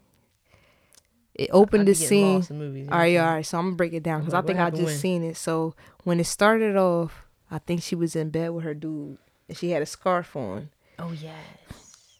[1.34, 2.44] It opened the scene.
[2.52, 2.82] movies.
[2.82, 3.44] you know All right, all.
[3.44, 4.98] So I'm gonna break it down because I Like, what think I just when?
[4.98, 5.38] seen it.
[5.38, 9.18] So when it started off, I think she was in bed with her dude,
[9.48, 10.70] and she had a scarf on.
[11.00, 11.36] Oh yes.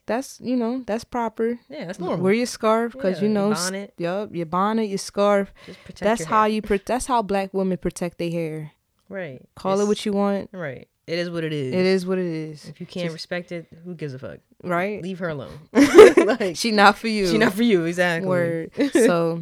[0.08, 1.60] That's you know that's proper.
[1.70, 2.24] Yeah, that's normal.
[2.24, 3.94] Wear your scarf because Yeah, you know, bonnet.
[3.98, 5.54] yup, your bonnet, your scarf.
[5.66, 6.62] Just protect That's how you.
[6.62, 8.72] Pro- that's how black women protect their hair.
[9.12, 9.48] Right.
[9.56, 10.50] Call it what you want.
[10.52, 10.88] Right.
[11.08, 11.74] It is what it is.
[11.74, 12.66] It is what it is.
[12.66, 14.40] If you can't respect it, who gives a fuck?
[14.64, 15.02] Right?
[15.02, 15.60] Leave her alone.
[15.74, 17.28] like She not for you.
[17.28, 18.30] she not for you exactly.
[18.30, 18.72] Word.
[18.94, 19.42] so,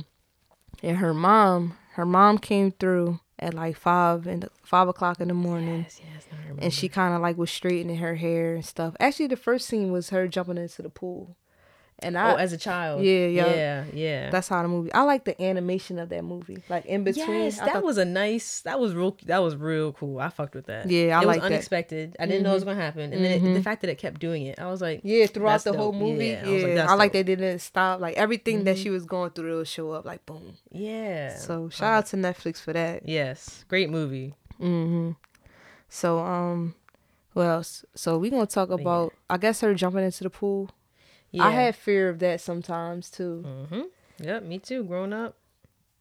[0.81, 5.33] and her mom, her mom came through at like five and five o'clock in the
[5.33, 5.83] morning.
[5.83, 6.27] Yes, yes,
[6.57, 8.95] and she kind of like was straightening her hair and stuff.
[8.99, 11.35] Actually, the first scene was her jumping into the pool,
[12.01, 13.03] and I oh, as a child.
[13.03, 13.53] Yeah, yeah.
[13.55, 14.29] yeah, yeah.
[14.29, 14.91] that's how the movie.
[14.93, 17.27] I like the animation of that movie, like in between.
[17.29, 18.61] Yes, I that thought- was a nice.
[18.61, 19.17] That was real.
[19.25, 20.19] That was real cool.
[20.19, 20.89] I fucked with that.
[20.89, 21.43] Yeah, I it like was that.
[21.53, 22.15] unexpected.
[22.19, 24.19] I didn't know it was gonna happen, and then it, the fact that it kept
[24.19, 26.27] doing it, I was like, yeah throughout the whole movie.
[26.27, 27.99] Yeah, Yeah, I like, I, like they didn't stop.
[27.99, 30.53] Like everything that she was going through, it would show up like boom.
[30.71, 31.35] yeah.
[31.37, 33.07] So shout out to Netflix for that.
[33.07, 34.33] yes, great movie.
[34.57, 35.11] hmm
[35.89, 36.75] So um,
[37.33, 37.85] what else?
[37.95, 39.13] So we gonna talk about.
[39.29, 40.69] I guess her jumping into the pool.
[41.31, 41.45] Yeah.
[41.45, 43.43] I had fear of that sometimes too.
[43.45, 43.81] Mm-hmm.
[44.23, 44.83] Yep, me too.
[44.83, 45.35] Growing up,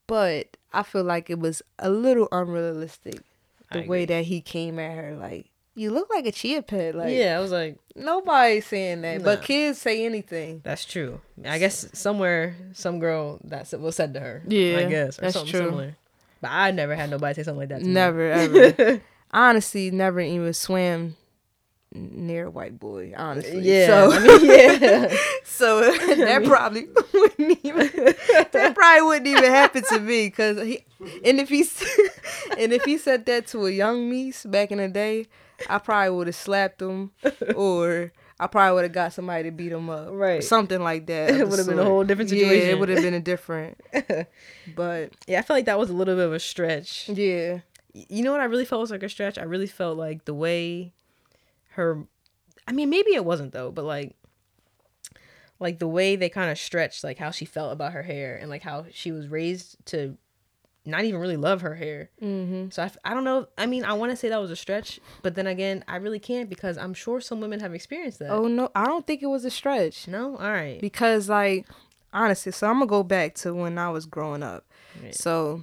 [0.06, 3.20] but I feel like it was a little unrealistic
[3.70, 5.16] the way that he came at her.
[5.16, 6.94] Like, you look like a chia pet.
[6.94, 10.60] Like, yeah, I was like, nobody's saying that, but kids say anything.
[10.64, 11.20] that's true.
[11.44, 14.42] I guess somewhere, some girl that was said to her.
[14.48, 15.60] Yeah, I guess or that's something true.
[15.60, 15.96] similar.
[16.40, 17.80] But I never had nobody say something like that.
[17.80, 17.92] To me.
[17.92, 19.00] Never ever.
[19.32, 21.16] honestly, never even swam
[21.92, 23.12] near a white boy.
[23.16, 25.16] Honestly, Yeah, So, I mean, yeah.
[25.44, 25.80] so
[26.16, 27.90] that probably wouldn't even
[28.52, 30.84] that probably wouldn't even happen to me because he
[31.24, 31.64] and if he
[32.58, 35.26] and if he said that to a young Mies back in the day,
[35.68, 37.12] I probably would have slapped him
[37.54, 40.44] or I probably would have got somebody to beat him up, Right.
[40.44, 41.30] Something like that.
[41.30, 42.66] It would've been a whole different situation.
[42.66, 43.80] Yeah, it would have been a different.
[44.76, 47.08] But yeah, I felt like that was a little bit of a stretch.
[47.08, 47.60] yeah,
[47.92, 49.38] You know what I really felt was like a stretch?
[49.38, 50.92] I really felt like the way
[51.78, 52.04] her
[52.66, 54.14] I mean maybe it wasn't though, but like
[55.58, 58.48] like the way they kind of stretched like how she felt about her hair and
[58.50, 60.16] like how she was raised to
[60.84, 62.10] not even really love her hair.
[62.22, 62.70] Mm-hmm.
[62.70, 63.46] So I, I don't know.
[63.58, 66.20] I mean, I want to say that was a stretch, but then again, I really
[66.20, 68.30] can't because I'm sure some women have experienced that.
[68.30, 70.08] oh no, I don't think it was a stretch.
[70.08, 70.80] no, all right.
[70.80, 71.66] because like
[72.12, 74.64] honestly so i'm gonna go back to when i was growing up
[75.10, 75.62] so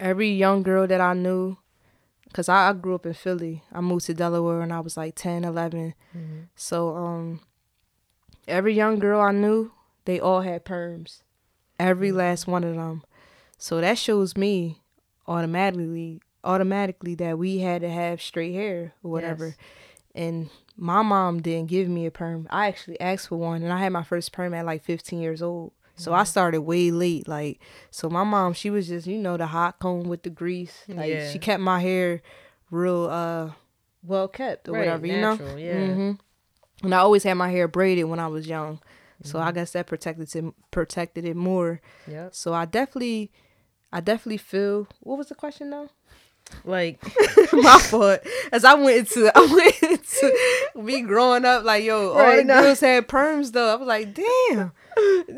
[0.00, 1.56] every young girl that i knew
[2.28, 3.62] because I, I grew up in philly.
[3.72, 5.94] I moved to delaware when i was like 10 11
[6.54, 7.40] so um
[8.46, 9.72] every young girl i knew
[10.04, 11.22] they all had perms.
[11.78, 13.04] Every last one of them.
[13.58, 14.80] So that shows me
[15.26, 19.46] automatically automatically that we had to have straight hair or whatever.
[19.48, 19.56] Yes.
[20.14, 22.46] and my mom didn't give me a perm.
[22.50, 25.42] I actually asked for one, and I had my first perm at like 15 years
[25.42, 25.72] old.
[25.98, 26.20] So Mm-hmm.
[26.20, 27.28] I started way late.
[27.28, 30.84] Like, so my mom, she was just, you know, the hot comb with the grease.
[30.88, 31.30] Like, Yeah.
[31.30, 32.22] she kept my hair
[32.70, 33.50] real, uh,
[34.02, 35.64] well kept or Right, whatever, you natural, know.
[35.64, 35.94] yeah.
[35.94, 36.12] hmm
[36.84, 38.80] And I always had my hair braided when I was young,
[39.22, 39.48] so Mm-hmm.
[39.48, 41.80] I guess that protected it, protected it more.
[42.06, 42.28] Yeah.
[42.30, 43.32] So I definitely,
[43.92, 44.86] I definitely feel.
[45.00, 45.90] What was the question though?
[46.64, 47.02] Like
[47.52, 48.20] my fault.
[48.52, 52.44] As I went into, I went into me growing up, like yo, all Right, the
[52.44, 52.60] no.
[52.62, 53.72] girls had perms though.
[53.72, 54.72] I was like, damn.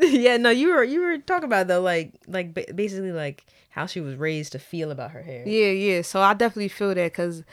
[0.01, 4.01] yeah, no, you were you were talking about though, like like basically like how she
[4.01, 5.47] was raised to feel about her hair.
[5.47, 6.01] Yeah, yeah.
[6.01, 7.43] So I definitely feel that because,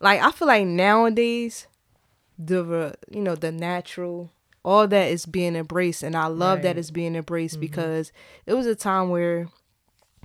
[0.00, 1.66] like, I feel like nowadays,
[2.38, 4.30] the you know the natural,
[4.64, 7.60] all that is being embraced, and I love that it's being embraced mm-hmm.
[7.62, 8.12] because
[8.44, 9.48] it was a time where.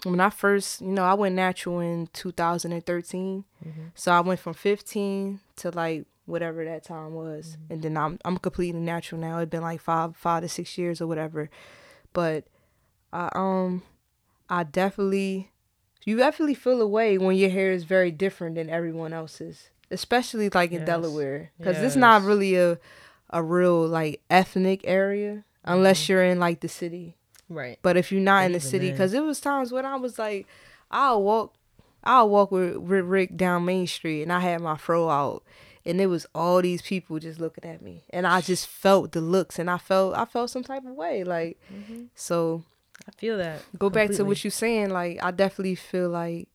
[0.03, 3.43] When I first, you know, I went natural in 2013.
[3.65, 3.81] Mm-hmm.
[3.95, 7.57] So I went from 15 to like whatever that time was.
[7.57, 7.73] Mm-hmm.
[7.73, 9.39] And then I'm I'm completely natural now.
[9.39, 11.49] It's been like 5 5 to 6 years or whatever.
[12.13, 12.45] But
[13.11, 13.83] I um
[14.49, 15.51] I definitely
[16.05, 20.71] you definitely feel away when your hair is very different than everyone else's, especially like
[20.71, 20.87] in Yes.
[20.87, 22.79] Delaware, because it's not really a
[23.29, 26.13] a real like ethnic area unless mm-hmm.
[26.13, 27.15] you're in like the city.
[27.49, 27.79] Right.
[27.81, 30.47] But if you're not in the city, because it was times when I was like,
[30.91, 31.53] I'll walk,
[32.03, 35.43] I'll walk with, with Rick down Main Street, and I had my fro out,
[35.85, 39.21] and it was all these people just looking at me, and I just felt the
[39.21, 42.03] looks, and I felt I felt some type of way, like, mm-hmm.
[42.15, 42.63] so
[43.07, 43.61] I feel that.
[43.77, 46.47] go back to what you're saying like i definitely feel like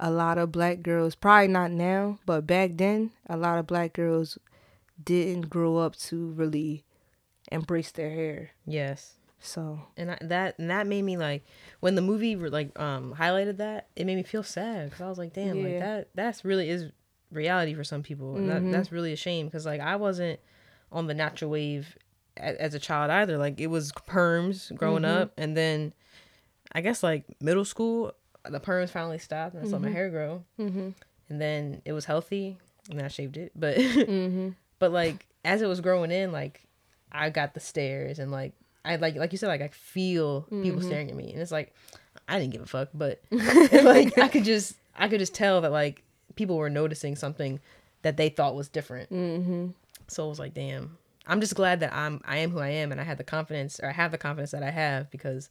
[0.00, 3.92] a lot of black girls probably not now but back then a lot of black
[3.92, 4.38] girls
[5.02, 6.84] didn't grow up to really
[7.50, 9.14] embrace their hair Yes.
[9.44, 11.44] So And I, that and that made me like
[11.80, 15.18] when the movie like um highlighted that it made me feel sad because I was
[15.18, 15.78] like damn like Yeah.
[15.80, 16.90] that that's really is
[17.30, 20.38] reality for some people and that, that's really a shame because like I wasn't
[20.92, 21.96] on the natural wave
[22.36, 25.92] as, as a child either like it was perms growing up and then
[26.72, 28.12] I guess like middle school
[28.48, 30.90] the perms finally stopped and I saw my hair grow mm-hmm.
[31.28, 32.58] and then it was healthy
[32.90, 34.50] and then I shaved it but Mm-hmm.
[34.78, 36.66] but like as it was growing in like
[37.10, 38.52] I got the stares and like
[38.84, 40.86] I like like you said like I feel people mm-hmm.
[40.86, 41.74] staring at me and it's like
[42.28, 45.72] I didn't give a fuck but like I could just I could just tell that
[45.72, 46.02] like
[46.34, 47.60] people were noticing something
[48.02, 49.68] that they thought was different Mm-hmm.
[50.08, 52.92] so I was like damn I'm just glad that I'm I am who I am
[52.92, 55.48] and I had the confidence or I have the confidence that I have because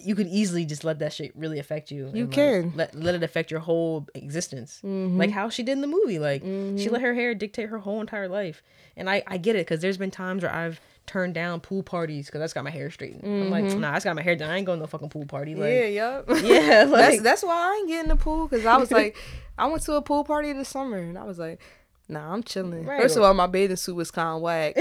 [0.00, 2.10] you could easily just let that shit really affect you.
[2.12, 2.72] You and, like, can.
[2.74, 5.16] let let it affect your whole existence, mm-hmm.
[5.16, 6.18] like how she did in the movie.
[6.18, 6.92] Like she mm-hmm.
[6.92, 8.62] let her hair dictate her whole entire life,
[8.96, 12.26] and I I get it because there's been times where I've turned down pool parties
[12.26, 13.22] because I just got my hair straightened.
[13.24, 14.50] I'm like, nah, I just got my hair done.
[14.50, 15.54] I ain't going to no fucking pool party.
[15.54, 16.24] Like, yeah, yep.
[16.42, 19.16] yeah, that's like that's why I ain't getting the pool because I was like,
[19.58, 21.60] I went to a pool party this summer and I was like,
[22.08, 22.84] nah, I'm chilling.
[22.84, 23.00] Right.
[23.00, 24.74] First of all, my bathing suit was kind of whack.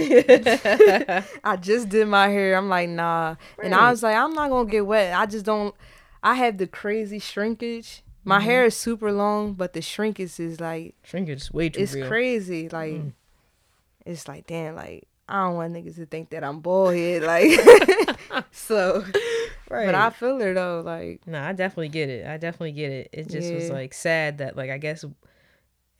[1.43, 2.55] I just did my hair.
[2.57, 5.13] I'm like, nah, and I was like, I'm not gonna get wet.
[5.15, 5.73] I just don't.
[6.23, 8.01] I have the crazy shrinkage.
[8.27, 8.45] My Mm-hmm.
[8.45, 12.07] hair is super long, but the shrinkage is like shrinkage is way too it's real.
[12.07, 12.67] crazy.
[12.69, 12.99] Like
[14.05, 17.23] it's like damn, like I don't want niggas to think that I'm bald head.
[17.23, 17.49] Like
[18.51, 19.03] so,
[19.69, 19.85] Right.
[19.87, 20.81] but I feel her though.
[20.85, 22.27] Like No, I definitely get it.
[22.27, 23.09] I definitely get it.
[23.11, 25.03] It just was like sad that like I guess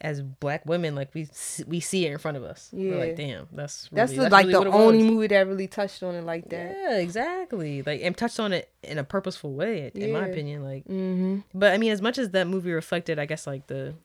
[0.02, 1.28] as black women like we
[1.66, 2.70] we see it in front of us.
[2.74, 5.08] We're like, damn, that's that's really, the, like really the only was.
[5.12, 6.76] movie that really touched on it like that.
[6.78, 7.82] Yeah, exactly.
[7.82, 10.64] Like and touched on it in a purposeful way, in my opinion.
[10.64, 11.38] Like, Mm-hmm.
[11.54, 13.96] but I mean, as much as that movie reflected, I guess like the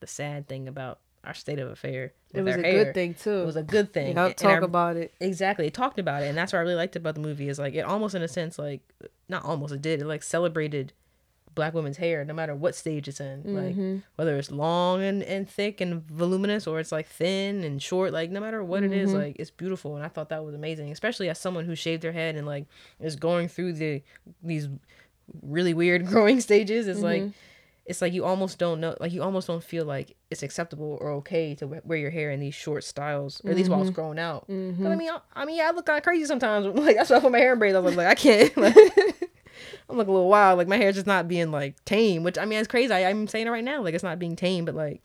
[0.00, 2.12] the sad thing about our state of affair.
[2.32, 3.30] It was a hair, good thing too.
[3.30, 4.14] It was a good thing.
[4.14, 5.12] Talk about it.
[5.20, 5.66] Exactly.
[5.66, 6.26] It talked about it.
[6.26, 8.28] And that's what I really liked about the movie is like it almost in a
[8.28, 8.80] sense like
[9.28, 10.00] not almost it did.
[10.00, 10.92] It like celebrated
[11.54, 13.42] black women's hair no matter what stage it's in.
[13.44, 13.98] Like mm-hmm.
[14.16, 18.30] whether it's long and, and thick and voluminous or it's like thin and short, like
[18.30, 19.20] no matter what it is, mm-hmm.
[19.20, 19.96] like it's beautiful.
[19.96, 20.90] And I thought that was amazing.
[20.90, 22.66] Especially as someone who shaved their head and like
[22.98, 24.02] is going through the
[24.42, 24.68] these
[25.42, 26.88] really weird growing stages.
[26.88, 27.30] It's like mm-hmm.
[27.86, 31.10] It's like you almost don't know like you almost don't feel like it's acceptable or
[31.10, 33.94] okay to wear your hair in these short styles or at least while it's mm-hmm.
[33.94, 34.46] growing out.
[34.48, 34.82] Mm-hmm.
[34.82, 36.66] 'Cause, i mean I, I mean yeah, i look kind of crazy sometimes.
[36.80, 37.76] Like that's why i put my hair in braids.
[37.76, 38.56] I was like i can't.
[38.60, 38.76] Like,
[39.90, 40.56] i'm like a little wild.
[40.58, 42.92] Like my hair's just not being like tame which i mean it's crazy.
[42.92, 43.82] I, i'm saying it right now.
[43.82, 45.02] Like it's not being tame but like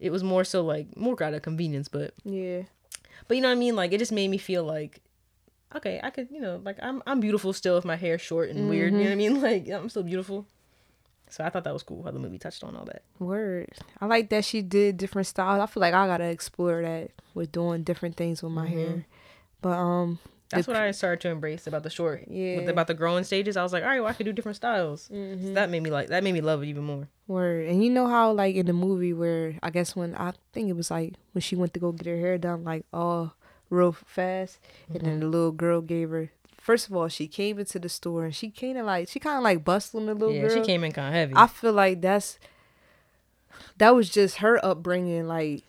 [0.00, 2.62] it was more so like more out of convenience but Yeah.
[3.28, 3.76] but you know what i mean?
[3.76, 5.00] Like it just made me feel like
[5.74, 8.68] okay i could you know like i'm i'm beautiful still with my hair short and
[8.68, 8.92] weird.
[8.92, 9.04] You mm-hmm.
[9.04, 9.40] know what i mean?
[9.76, 10.46] Like i'm still beautiful
[11.28, 13.68] so i thought that was cool how the movie touched on all that Word.
[14.00, 15.60] I like that she did different styles.
[15.60, 18.78] I feel like I gotta explore that with doing different things with my mm-hmm.
[18.78, 19.06] hair.
[19.62, 20.18] But um
[20.50, 22.24] That's the what I started to embrace about the short.
[22.28, 22.60] Yeah.
[22.60, 22.70] Yeah.
[22.70, 23.56] about the growing stages.
[23.56, 25.02] I was like, all right, well, I could do different styles.
[25.02, 27.08] So that made me like that made me love it even more.
[27.26, 27.68] Word.
[27.68, 30.76] And you know how like in the movie where I guess when I think it
[30.76, 33.34] was like when she went to go get her hair done like all
[33.70, 35.20] real fast and then mm-hmm.
[35.20, 36.30] the little girl gave her
[36.66, 39.64] first of all she came into the store and she kinda like she kinda like
[39.64, 40.42] bustling the little bit.
[40.42, 40.56] yeah, girl.
[40.56, 41.32] she came in kind of heavy.
[41.36, 42.38] I feel like that's
[43.78, 45.62] that was just her upbringing, like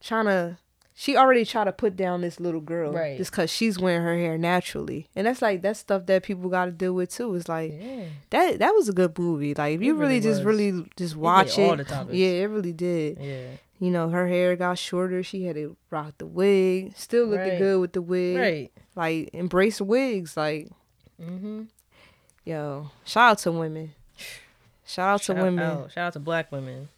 [0.00, 0.58] trying to.
[0.98, 3.18] She already tried to put down this little girl, Right.
[3.18, 6.66] Just cause she's wearing her hair naturally, and that's like that's stuff that people got
[6.66, 7.34] to deal with too.
[7.34, 8.04] It's like yeah.
[8.30, 8.58] that.
[8.60, 9.54] That was a good movie.
[9.54, 12.14] Like if you really really just really just watch it, all the topics.
[12.14, 13.18] yeah, it really did.
[13.20, 13.46] Yeah.
[13.78, 15.22] You know, her hair got shorter.
[15.22, 16.94] She had to rock the wig.
[16.96, 17.58] Still looking Right.
[17.58, 18.36] good with the wig.
[18.38, 18.72] Right.
[18.94, 20.36] Like embrace wigs.
[20.36, 20.68] Like
[21.20, 21.62] Mm-hmm.
[22.44, 23.92] yo, shout out to women.
[24.84, 26.88] Shout out to women, out, shout out to black women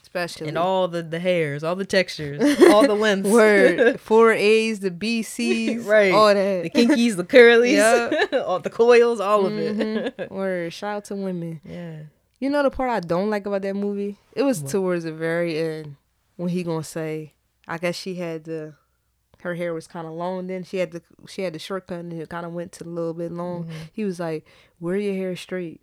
[0.00, 3.28] especially and all the the hairs, all the textures, all the lengths.
[3.28, 4.00] Word.
[4.00, 6.12] Four A's, the BC's, Right.
[6.14, 6.62] All that.
[6.62, 7.72] the kinkies, the curlies,
[8.32, 8.38] Yeah.
[8.40, 10.12] all the coils, all of Mhm.
[10.18, 10.30] it.
[10.30, 10.72] Word.
[10.72, 11.60] Shout out to women.
[11.64, 11.96] yeah.
[12.40, 14.16] You know the part I don't like about that movie?
[14.32, 14.70] It was What?
[14.70, 15.96] towards the very end
[16.38, 17.34] when he gonna say,
[17.66, 18.74] I guess she had the
[19.42, 22.12] her hair was kind of long then she had the she had the shortcut and
[22.12, 23.64] it kind of went to a little bit long.
[23.64, 23.72] Mm-hmm.
[23.92, 24.46] He was like,
[24.80, 25.80] "Wear your hair straight."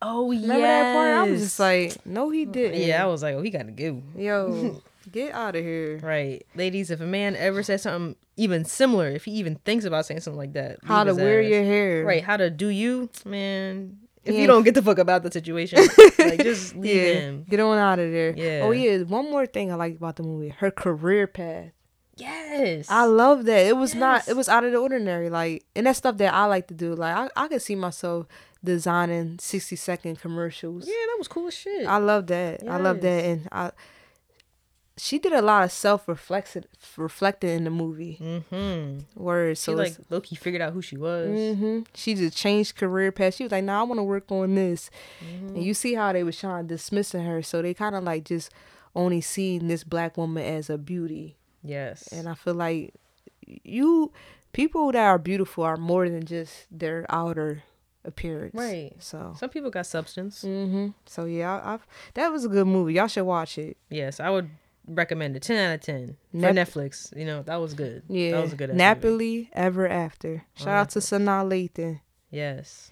[0.00, 0.46] Oh yeah.
[0.56, 1.28] That part?
[1.28, 3.72] I was just like, "No, he didn't." yeah, I was like, oh, he got to
[3.72, 4.02] go.
[4.16, 4.80] Yo,
[5.12, 5.98] get out of here.
[5.98, 6.90] Right, ladies.
[6.90, 10.38] If a man ever says something even similar, if he even thinks about saying something
[10.38, 11.50] like that, How to wear ass.
[11.50, 12.04] your hair?
[12.04, 13.98] Right, how to do you, man.
[14.28, 14.40] If Yeah.
[14.42, 15.78] you don't get the fuck about the situation,
[16.18, 17.44] like just leave yeah, him.
[17.48, 18.34] get on out of there.
[18.36, 18.60] Yeah.
[18.64, 21.72] Oh yeah, one more thing I liked about the movie: her career path.
[22.16, 23.66] Yes, I love that.
[23.66, 24.26] It was not.
[24.28, 25.30] It was out of the ordinary.
[25.30, 26.94] Like, and that's stuff that I like to do.
[26.94, 28.26] Like, I, I could see myself
[28.64, 30.86] designing sixty second commercials.
[30.86, 31.86] yeah, that was cool as shit.
[31.86, 32.62] I love that.
[32.68, 33.70] I love that, and I.
[34.98, 36.64] She did a lot of self reflection,
[36.96, 38.18] reflecting in the movie.
[38.20, 39.22] mm-hmm.
[39.22, 39.62] Words.
[39.62, 41.28] She like Loki figured out who she was.
[41.56, 43.34] hmm She just changed career path.
[43.36, 44.90] She was like, "Nah, I want to work on this."
[45.24, 45.48] Mm-hmm.
[45.54, 48.24] And you see how they was trying to dismissing her, so they kind of like
[48.24, 48.50] just
[48.94, 51.36] only seeing this black woman as a beauty.
[51.62, 52.94] Yes, And I feel like
[53.46, 54.12] you
[54.52, 57.62] people that are beautiful are more than just their outer
[58.04, 58.54] appearance.
[58.54, 58.92] Right.
[58.98, 59.34] So.
[59.38, 60.42] some people got substance.
[60.42, 62.94] hmm So yeah, I've, that was a good movie.
[62.94, 63.76] Y'all should watch it.
[63.90, 64.48] Yes, I would
[64.88, 65.42] recommend it.
[65.42, 67.16] Ten out of ten for Netflix.
[67.16, 68.02] You know that was good.
[68.08, 68.32] Yeah.
[68.32, 68.70] that was a good.
[68.70, 70.44] Nappily Ever After.
[70.54, 72.00] Shout out to Sanaa Lathan.
[72.30, 72.90] Yes.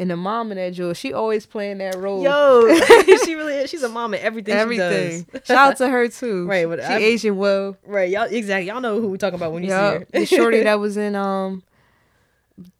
[0.00, 2.22] And the mom in that Joe, she always playing that role.
[2.22, 2.62] Yo,
[3.24, 3.68] she really is.
[3.70, 4.54] She's a mom in everything.
[4.54, 5.24] everything.
[5.24, 5.46] She does.
[5.46, 6.46] Shout out to her too.
[6.48, 7.76] Right, but she I- Asian well.
[7.84, 8.68] Right, y'all exactly.
[8.68, 10.06] Y'all know who we talking about when you Yeah, see her.
[10.12, 11.64] the shorty that was in um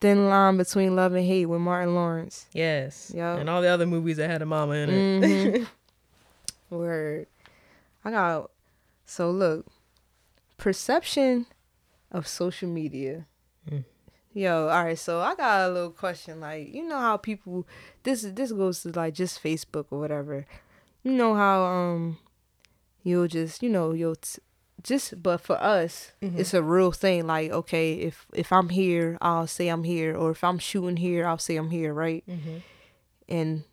[0.01, 2.47] Thin Line Between Love and Hate with Martin Lawrence.
[2.53, 3.13] Yes.
[3.15, 3.39] Yup.
[3.41, 5.23] And all the other movies that had a mama in it.
[5.63, 5.67] Mhm.
[6.71, 7.27] Word.
[8.05, 8.51] I got
[9.09, 9.67] so look.
[10.57, 11.47] Perception
[12.11, 13.27] of social media.
[13.71, 13.85] Mm.
[14.35, 14.99] Yo, all right.
[14.99, 16.41] So I got a little question.
[16.41, 17.67] Like, you know how people
[18.03, 20.47] this this goes to like just Facebook or whatever.
[21.05, 22.19] You know how um
[23.05, 24.43] you'll just you know you'll t-
[24.83, 27.27] just but for us it's a real thing.
[27.27, 31.27] Like, okay, if if I'm here, I'll say I'm here, or if I'm shooting here,
[31.27, 32.25] I'll say I'm here, right?
[32.29, 32.63] Mhm.
[33.29, 33.65] and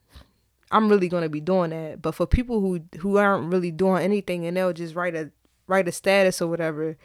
[0.72, 2.01] I'm really gonna be doing that.
[2.01, 5.32] But for people who who aren't really doing anything and they'll just write a
[5.68, 6.97] write a status or whatever,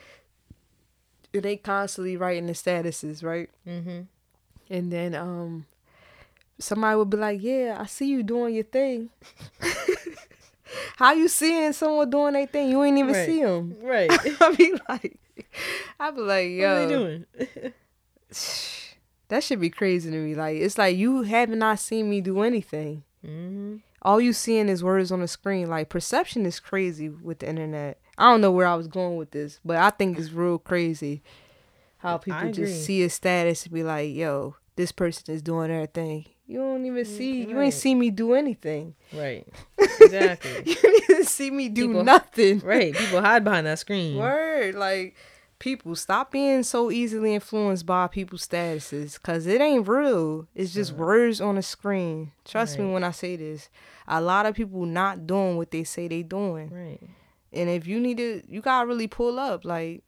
[1.32, 3.50] they constantly writing the statuses, right?
[3.66, 4.00] Mm-hmm.
[4.70, 5.66] And then um
[6.58, 9.10] somebody would be like, "Yeah, I see you doing your thing."
[10.96, 12.70] How you seeing someone doing their thing?
[12.70, 13.26] You ain't even Right.
[13.26, 13.76] see them.
[13.82, 14.10] Right.
[14.40, 15.18] I be like,
[15.98, 17.72] I be like, yo, what are they doing?
[19.28, 20.34] that should be crazy to me.
[20.34, 23.02] Like, it's like you have not seen me do anything.
[23.24, 23.76] Mm-hmm.
[24.02, 25.68] all you seeing is words on the screen.
[25.68, 28.00] Like perception is crazy with the internet.
[28.18, 31.22] I don't know where I was going with this, but I think it's real crazy
[31.98, 35.86] how people just see a status and be like, "Yo, this person is doing their
[35.86, 37.44] thing." You don't even see.
[37.44, 38.94] You ain't see me do anything.
[39.12, 39.46] Right.
[40.02, 40.62] Exactly.
[40.66, 42.58] you didn't see me do People- nothing.
[42.60, 42.92] right.
[42.94, 44.16] People hide behind that screen.
[44.18, 45.14] Word, like
[45.60, 50.48] people stop being so easily influenced by people's statuses because it ain't real.
[50.54, 52.32] It's just words on a screen.
[52.44, 53.68] Trust me when I say this.
[54.08, 56.70] A lot of people not doing what they say they doing.
[56.70, 57.00] Right.
[57.52, 59.64] And if you need to, you gotta really pull up.
[59.64, 60.02] Like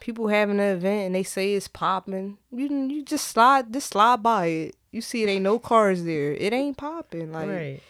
[0.00, 4.22] people having an event and they say it's popping, you you just slide, just slide
[4.22, 4.76] by it.
[4.90, 6.32] You see, it ain't no cars there.
[6.32, 7.30] It ain't popping.
[7.32, 7.80] Like right.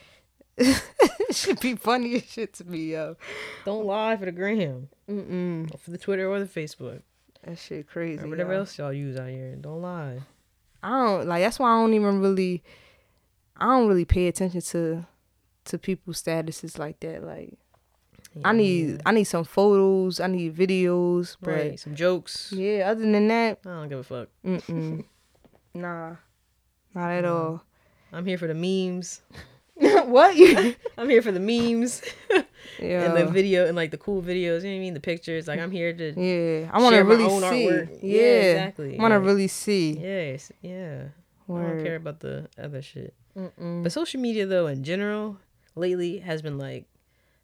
[1.37, 3.17] should be funny as shit to me, yo.
[3.65, 5.73] Don't lie for the gram, Mm-mm.
[5.75, 7.03] or for the Twitter or the Facebook,
[7.45, 8.23] That shit crazy.
[8.25, 8.61] or whatever yo.
[8.61, 9.57] else y'all use out here.
[9.57, 10.21] Don't lie.
[10.83, 11.43] I don't like.
[11.43, 12.63] That's why I don't even really.
[13.57, 15.07] I don't really pay attention to
[15.67, 17.23] to people's statuses like that.
[17.23, 17.55] Like
[18.45, 20.19] I need I need some photos.
[20.19, 21.37] I need videos.
[21.41, 21.79] But right.
[21.81, 22.53] Some jokes.
[22.57, 24.29] yeah, other than that, I don't give a fuck.
[24.45, 25.05] mm-mm.
[25.75, 26.17] nah,
[26.95, 27.63] not at all.
[28.13, 29.23] I'm here for the memes.
[30.07, 30.75] what you?
[30.99, 32.41] I'm here for the memes yeah,
[33.05, 34.63] and the video and like the cool videos.
[34.63, 34.95] You know what I mean?
[34.95, 35.49] The pictures.
[35.49, 36.13] Like I'm here to.
[36.21, 36.71] yeah.
[36.73, 37.67] I want to really see.
[37.67, 37.99] artwork.
[38.03, 38.99] Yeah, Yeah, exactly.
[38.99, 39.93] I want to Like- really see.
[39.99, 40.53] Yes.
[40.61, 41.05] Yeah.
[41.49, 43.15] I don't care about the other shit.
[43.37, 43.83] Mm-mm.
[43.83, 45.39] But social media though in general
[45.75, 46.87] lately has been like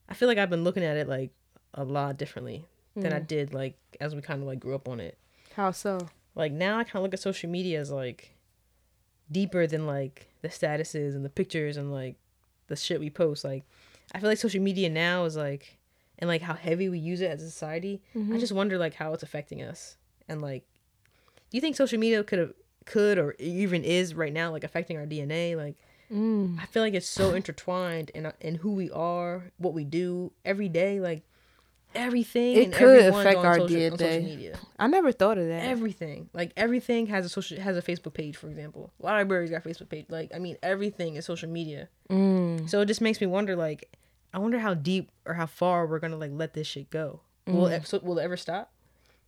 [0.09, 1.31] I feel like I've been looking at it like
[1.75, 2.65] a lot differently
[2.95, 3.17] than Mm.
[3.17, 5.19] I did like as we kind of like grew up on it.
[5.57, 5.99] How so?
[6.35, 8.35] Like now I kind of look at social media as like
[9.31, 12.17] deeper than like the statuses and the pictures and like
[12.69, 13.45] the shit we post.
[13.45, 13.65] Like
[14.15, 15.79] I feel like social media now is like
[16.19, 18.01] and like how heavy we use it as a society.
[18.35, 19.97] I just wonder like how it's affecting us.
[20.29, 20.65] And like
[21.51, 22.53] do you think social media could have
[22.85, 25.77] could or even is right now like affecting our DNA like
[26.13, 26.59] Mm.
[26.59, 30.69] I feel like it's so intertwined in in who we are, what we do every
[30.69, 31.23] day, like
[31.95, 32.57] everything.
[32.57, 34.25] It and could affect our social, DNA.
[34.25, 34.59] media.
[34.79, 35.65] I never thought of that.
[35.65, 38.37] Everything, like everything, has a social has a Facebook page.
[38.37, 40.07] For example, libraries got Facebook page.
[40.09, 41.89] Like I mean, everything is social media.
[42.11, 42.69] Mm.
[42.69, 43.97] So it just makes me wonder, like,
[44.33, 47.21] I wonder how deep or how far we're gonna like let this shit go.
[47.47, 48.73] Will it, so, will it ever stop?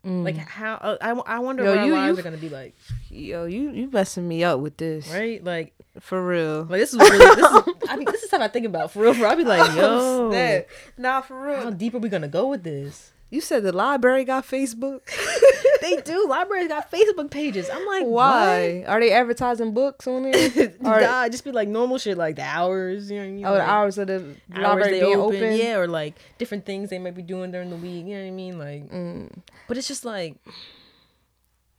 [0.03, 1.66] Like how uh, I, I wonder Mm.
[1.66, 2.74] Yo, what our you- lives you- are gonna be like,
[3.11, 5.42] Yo, you you messing me up with this, right?
[5.44, 6.62] Like, For real.
[6.70, 9.03] like this is really this is I mean this is stuff I think about for
[9.03, 9.12] real.
[9.14, 10.68] For I'll be like, yo, Snap.
[10.96, 11.61] Nah, for real.
[11.64, 13.12] how deep are we gonna go with this?
[13.28, 15.01] You said the library got Facebook.
[15.80, 16.26] They do.
[16.28, 17.68] Libraries got Facebook pages.
[17.70, 18.84] I'm like, Why?
[18.86, 20.76] Are they advertising books on it?
[20.80, 21.02] What?
[21.02, 23.10] Nah, just be like normal shit, like the hours.
[23.10, 23.44] You know what I mean?
[23.46, 25.56] oh, the Like, hours of the hours library they being open, open?
[25.56, 28.06] yeah, or like different things they might be doing during the week.
[28.06, 28.58] You know what I mean?
[28.58, 29.30] Like, Mm.
[29.68, 30.36] but it's just like,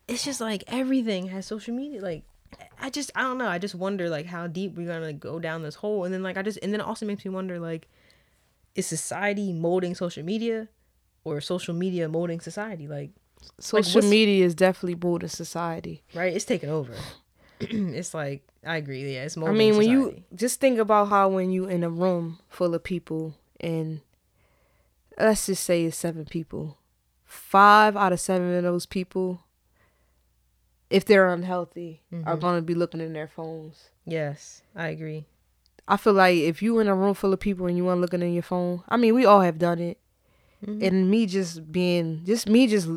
[0.07, 2.01] it's just like everything has social media.
[2.01, 2.23] Like,
[2.81, 3.47] I just, I don't know.
[3.47, 6.37] I just wonder like how deep we're gonna go down this hole, and then like
[6.37, 7.87] I just, and then it also makes me wonder like,
[8.75, 10.67] is society molding social media,
[11.23, 12.87] or social media molding society?
[12.87, 13.11] Like,
[13.59, 16.03] Social what's- media is definitely molding society.
[16.13, 16.33] right?
[16.35, 16.93] It's taking over.
[17.59, 19.13] it's like I agree.
[19.13, 19.49] Yeah, it's more.
[19.49, 22.83] I mean, when you just think about how when you in a room full of
[22.83, 24.01] people and
[25.19, 26.77] let's just say it's seven people,
[27.25, 29.41] five out of seven of those people,
[30.89, 32.41] if they're unhealthy, are Mhm.
[32.41, 33.89] going to be looking in their phones.
[34.05, 35.25] yes, I agree.
[35.87, 38.21] I feel like if you in a room full of people and you weren't looking
[38.21, 39.97] in your phone, I mean, we all have done it.
[40.65, 40.83] Mhm.
[40.87, 42.87] And me just being, just me just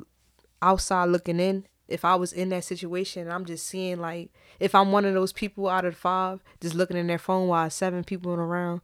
[0.64, 1.66] outside looking in.
[1.86, 5.32] If I was in that situation, I'm just seeing like, if I'm one of those
[5.32, 8.80] people out of five, just looking in their phone while seven people in around,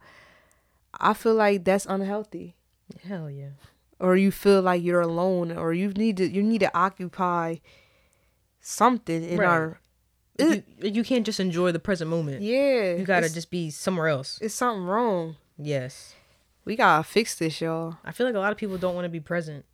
[0.99, 2.55] I feel like that's unhealthy.
[3.07, 3.49] Hell yeah.
[3.99, 7.55] Or you feel like you're alone, or you need to, you need to occupy
[8.59, 9.47] something in Right.
[9.47, 9.77] our
[10.39, 12.41] you, you can't just enjoy the present moment.
[12.41, 14.39] Yeah, You gotta just be somewhere else.
[14.41, 15.35] it's something wrong.
[15.57, 16.15] Yes.
[16.65, 17.97] We gotta fix this, y'all.
[18.03, 19.65] I feel like a lot of people don't want to be present.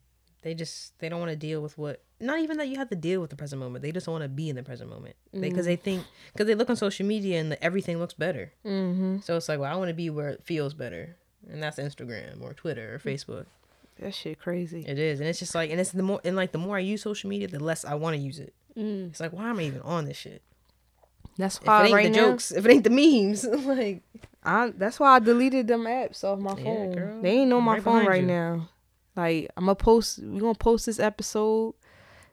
[0.48, 2.02] They just they don't want to deal with what.
[2.22, 3.82] Not even that you have to deal with the present moment.
[3.82, 6.70] They just want to be in the present moment because they, think because they look
[6.70, 8.54] on social media and the, everything looks better.
[8.66, 9.18] Mm-hmm.
[9.20, 11.18] So it's like, well, I want to be where it feels better,
[11.52, 13.48] and that's Instagram or Twitter or Facebook.
[14.00, 14.86] That shit crazy.
[14.88, 16.80] It is, and it's just like, and it's the more and like the more I
[16.80, 18.54] use social media, the less I want to use it.
[18.78, 19.10] Mm.
[19.10, 20.42] It's like, why am I even on this shit?
[21.38, 24.02] That's why If it ain't right the now, jokes, if it ain't the memes, like
[24.44, 26.92] I that's why I deleted them apps off my Yeah, phone.
[26.94, 27.22] girl.
[27.22, 28.28] They ain't on my right phone right you.
[28.28, 28.70] now.
[29.18, 30.20] Like I'm gonna post.
[30.20, 31.74] We gonna post this episode,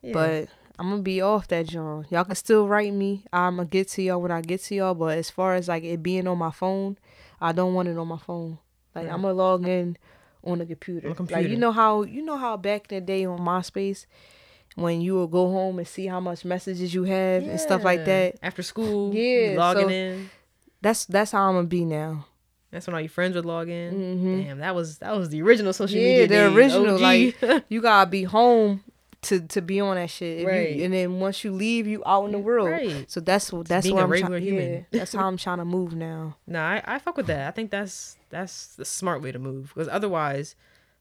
[0.03, 0.13] yeah.
[0.13, 2.07] but I'm gonna be off that John.
[2.11, 3.25] Y'all can still write me.
[3.33, 4.95] I'm gonna get to y'all when I get to y'all.
[4.95, 6.99] But as far as like it being on my phone,
[7.41, 8.59] I don't want it on my phone.
[8.95, 9.15] Like Right.
[9.15, 9.97] I'm gonna log in
[10.45, 11.09] on the computer.
[11.09, 11.49] On the Like computer.
[11.49, 14.07] you know how you know how back in the day on MySpace,
[14.77, 18.05] when you would go home and see how much messages you have and stuff like
[18.05, 18.37] that.
[18.43, 20.31] After school, Yeah, logging so- in.
[20.83, 22.27] That's that's how I'm gonna be now.
[22.75, 23.95] That's when all your friends would log in.
[23.95, 24.45] Mhm.
[24.47, 26.27] Damn, that was that was the original social Yeah, media.
[26.29, 27.01] the days, original, OG.
[27.01, 28.83] like, You gotta be home
[29.23, 30.47] to to be on that shit.
[30.47, 30.77] Right.
[30.77, 32.69] You, and then once you leave, you out in the world.
[32.69, 33.11] Right.
[33.11, 34.43] So that's what that's what a I'm regular trying.
[34.49, 34.87] human.
[34.91, 36.37] Yeah, that's how I'm trying to move now.
[36.47, 37.49] Nah, I, I fuck with that.
[37.49, 39.73] I think that's that's the smart way to move.
[39.73, 40.57] Because otherwise,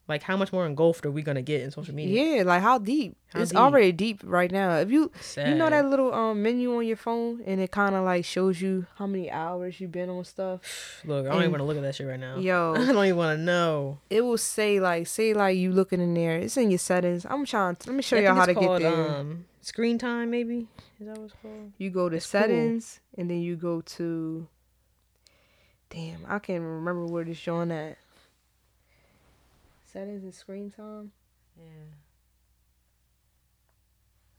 [0.07, 2.37] like, how much more engulfed are we gonna get in social media?
[2.37, 3.15] Yeah, like how deep?
[3.33, 3.59] How it's deep?
[3.59, 4.75] already deep right now.
[4.77, 8.03] If you you know that little um menu on your phone and it kind of
[8.03, 11.01] like shows you how many hours you've been on stuff.
[11.05, 12.37] Look, I don't even want to look at that shit right now.
[12.37, 12.73] Yo.
[12.77, 13.99] I don't even want to know.
[14.09, 16.37] It will say like say like you looking in there.
[16.37, 17.25] It's in your settings.
[17.29, 17.75] I'm trying.
[17.77, 19.09] To, let me show Yeah, y'all how to it's get called, there.
[19.17, 20.67] Um, screen time, maybe.
[20.99, 21.71] Is that what it's called?
[21.77, 22.41] You go to It's cool.
[22.41, 24.47] settings and then you go to
[25.89, 27.97] Damn, I can't remember where it's showing at.
[29.93, 31.11] Settings and screen time?
[31.55, 31.93] Yeah.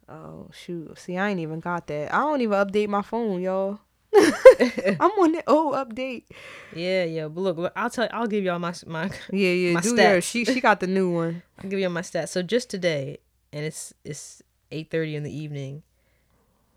[0.08, 0.98] Oh shoot.
[0.98, 2.12] See, I ain't even got that.
[2.12, 3.78] I don't even update my phone, y'all.
[4.14, 6.24] I'm on the old update.
[6.74, 7.28] Yeah, yeah.
[7.28, 8.08] But look, look, I'll tell.
[8.10, 9.10] I'll give y'all my my.
[9.30, 9.72] Yeah, yeah.
[9.74, 10.24] My do stats.
[10.24, 11.42] She she got the new one.
[11.62, 12.28] I'll give y'all my stats.
[12.28, 13.18] So just today,
[13.52, 14.42] and it's it's
[14.72, 15.82] eight thirty in the evening.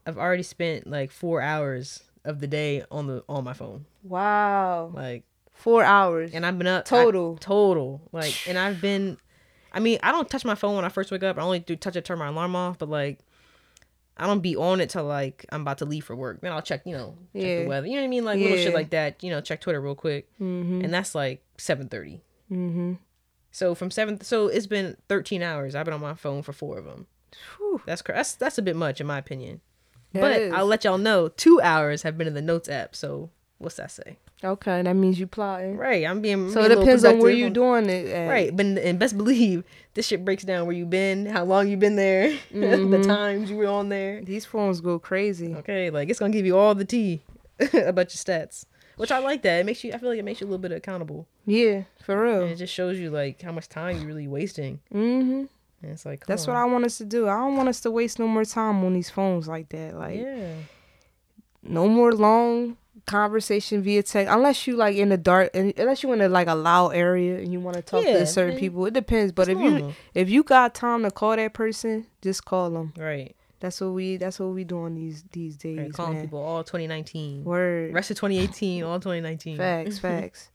[0.05, 3.85] I've already spent like four hours of the day on the on my phone.
[4.03, 4.91] Wow.
[4.93, 5.23] Like,
[5.57, 6.31] Four hours.
[6.33, 7.37] and I've been up I- Total.
[7.37, 8.01] total.
[8.11, 9.17] Like, and I've been.
[9.73, 11.37] I mean, I don't touch my phone when I first wake up.
[11.37, 12.77] I only do touch it, turn my alarm off.
[12.79, 13.19] But like,
[14.15, 16.41] I don't be on it till like I'm about to leave for work.
[16.41, 17.59] Then I'll check, you know, check Yeah.
[17.61, 17.87] the weather.
[17.87, 18.25] You know what I mean?
[18.25, 19.21] Like little shit like that.
[19.23, 20.83] You know, check Twitter real quick, mm-hmm.
[20.83, 22.21] and that's like seven thirty.
[22.51, 22.93] Mm-hmm.
[23.51, 25.75] So from seven, so it's been thirteen hours.
[25.75, 27.07] I've been on my phone for four of them.
[27.57, 27.81] Whew.
[27.85, 29.61] That's that's that's a bit much in my opinion.
[30.13, 30.53] That but is.
[30.53, 32.95] I'll let y'all know two hours have been in the notes app.
[32.95, 33.29] So
[33.59, 34.17] what's that say?
[34.43, 35.77] Okay, that means you plotting.
[35.77, 38.29] Right, I'm being So being it depends on where you doing it at.
[38.29, 39.63] Right, but and best believe
[39.95, 43.05] this shit breaks down where you've been, how long you been there, the Mhm.
[43.05, 44.21] times you were on there.
[44.21, 45.55] These phones go crazy.
[45.55, 47.21] Okay, like it's gonna give you all the tea
[47.59, 48.65] about your stats,
[48.97, 49.61] which I like that.
[49.61, 49.91] It makes you.
[49.93, 52.51] I feel like it makes you a little bit accountable, Yeah, for and real.
[52.51, 54.79] it just shows you like how much time you're really wasting.
[54.93, 55.45] Mm-hmm.
[55.83, 57.27] And it's like That's what I want us to do.
[57.27, 59.95] I don't want us to waste no more time on these phones like that.
[59.95, 60.53] Like yeah.
[61.63, 62.77] no more long
[63.07, 66.47] conversation via text unless you like in the dark and unless you in a like
[66.47, 68.85] a loud area and you want to talk Yeah, to certain people.
[68.85, 69.31] It depends.
[69.31, 72.93] But It's if you if you got time to call that person, just call them.
[72.97, 75.77] right, That's what we that's what we doing these these days.
[75.79, 76.23] right, calling man.
[76.23, 77.93] people all 2019, Word.
[77.93, 79.57] rest of 2018, all 2019.
[79.57, 80.51] Facts, facts.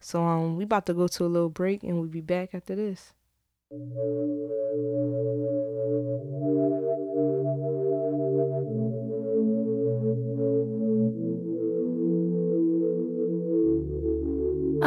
[0.00, 2.74] So um we about to go to a little break and we'll be back after
[2.74, 3.12] this.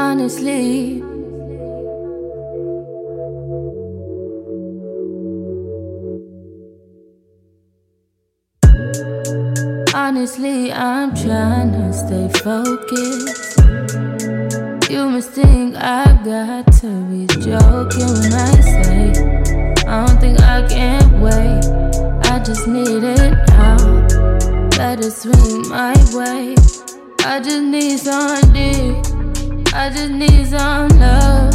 [0.08, 1.02] Honestly,
[9.96, 13.60] honestly, I'm trying to stay focused.
[14.92, 19.10] You must think I've got to be joking when I say
[19.88, 21.66] I don't think I can wait.
[22.32, 23.78] I just need it now.
[24.78, 26.56] Let it swing my way.
[27.26, 29.15] I just need some dick.
[29.78, 31.52] I just need some love.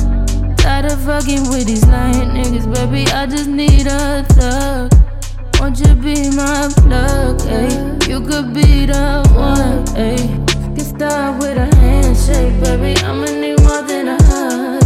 [0.58, 3.10] Tired of fucking with these lying niggas, baby.
[3.10, 4.92] I just need a thug.
[5.58, 8.08] Won't you be my plug, ayy?
[8.08, 10.28] You could be the one, ayy.
[10.76, 13.00] Get started with a handshake, baby.
[13.02, 14.84] I'ma need more than a hug.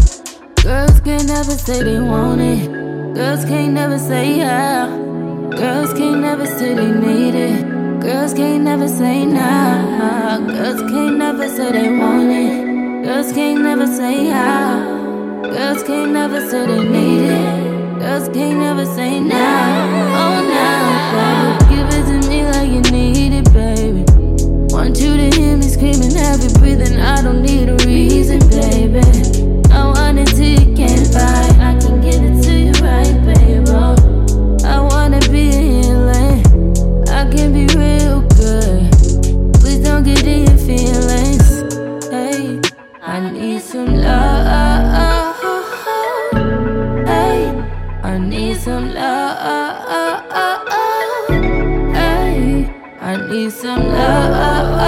[0.62, 2.72] Girls can't never say they want it.
[3.16, 4.86] Girls can't never say yeah.
[5.50, 8.00] Girls can't never say they need it.
[8.00, 10.38] Girls can't never say nah.
[10.38, 12.63] Girls can't never say they want it.
[13.04, 15.42] Girls can't never say how.
[15.42, 17.98] Girls can't never say they need it.
[17.98, 20.08] Girls can't never say now.
[20.22, 24.04] Oh, now, Give it to me like you need it, baby.
[24.72, 26.98] Want you to hear me screaming every breathing.
[26.98, 29.00] I don't need a reason, baby.
[29.70, 31.53] I want it till you can't fight.
[53.34, 54.83] Need some love.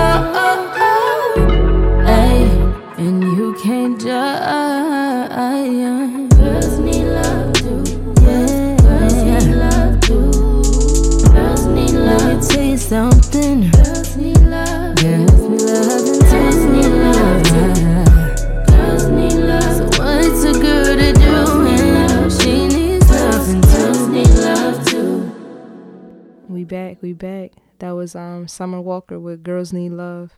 [28.56, 30.34] Summer Walker with Girls Need Love.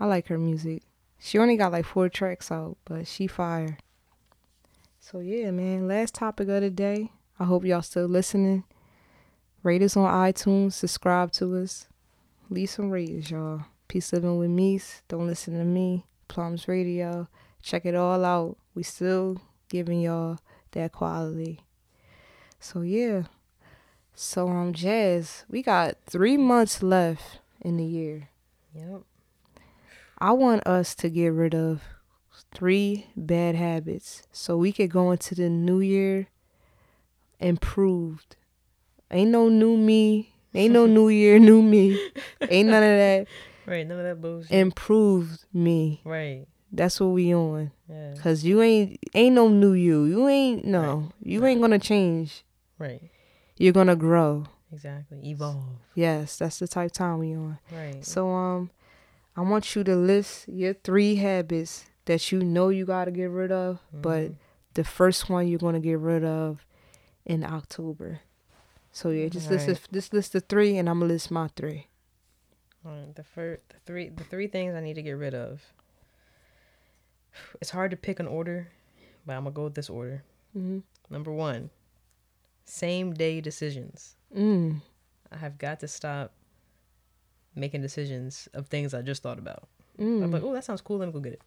[0.00, 0.82] I like her music.
[1.18, 3.76] She only got like four tracks out, but she fire.
[5.00, 5.86] So yeah, man.
[5.86, 7.12] Last topic of the day.
[7.38, 8.64] I hope y'all still listening.
[9.62, 10.72] Rate us on iTunes.
[10.72, 11.88] Subscribe to us.
[12.48, 13.66] Leave some ratings, y'all.
[13.86, 14.80] Peace living with me.
[15.08, 16.06] Don't listen to me.
[16.28, 17.28] Plums Radio.
[17.62, 18.56] Check it all out.
[18.74, 20.38] We still giving y'all
[20.70, 21.60] that quality.
[22.60, 23.24] So yeah.
[24.18, 28.30] So um Jazz, we got three months left in the year.
[28.74, 29.02] Yep.
[30.18, 31.82] I want us to get rid of
[32.54, 36.28] three bad habits so we could go into the new year
[37.38, 38.36] improved.
[39.10, 40.32] Ain't no new me.
[40.54, 42.00] Ain't no new year, new me.
[42.48, 43.26] Ain't none of that.
[43.66, 43.84] Right.
[43.84, 44.52] None of that bullshit.
[44.52, 46.00] Improved me.
[46.04, 46.46] right.
[46.70, 47.72] That's what we on.
[47.88, 48.14] Yeah.
[48.22, 50.04] Cause you ain't ain't no new you.
[50.04, 51.10] You ain't no.
[51.20, 52.44] You ain't gonna change.
[52.78, 53.10] Right.
[53.56, 54.44] You're gonna grow.
[54.72, 55.20] Exactly.
[55.30, 55.64] Evolve.
[55.94, 57.58] Yes, that's the type time we on.
[57.72, 58.04] Right.
[58.04, 58.70] So um
[59.36, 63.52] I want you to list your three habits that you know you gotta get rid
[63.52, 64.32] of, but
[64.74, 66.64] the first one you're gonna get rid of
[67.24, 68.20] in October.
[68.92, 69.76] So yeah, just list Right.
[69.82, 71.86] the, just list the three and I'm gonna list my three.
[72.84, 75.60] Alright, the first, the three, the three things I need to get rid of.
[77.60, 78.68] It's hard to pick an order,
[79.26, 80.22] but I'm gonna go with this order.
[80.56, 80.78] Mm-hmm.
[81.10, 81.70] Number one,
[82.66, 84.16] same day decisions.
[84.36, 84.80] Mm.
[85.32, 86.32] I have got to stop
[87.54, 89.68] making decisions of things I just thought about.
[89.98, 90.22] Mm.
[90.22, 90.98] I'm like, oh, that sounds cool.
[90.98, 91.40] Let me go get it.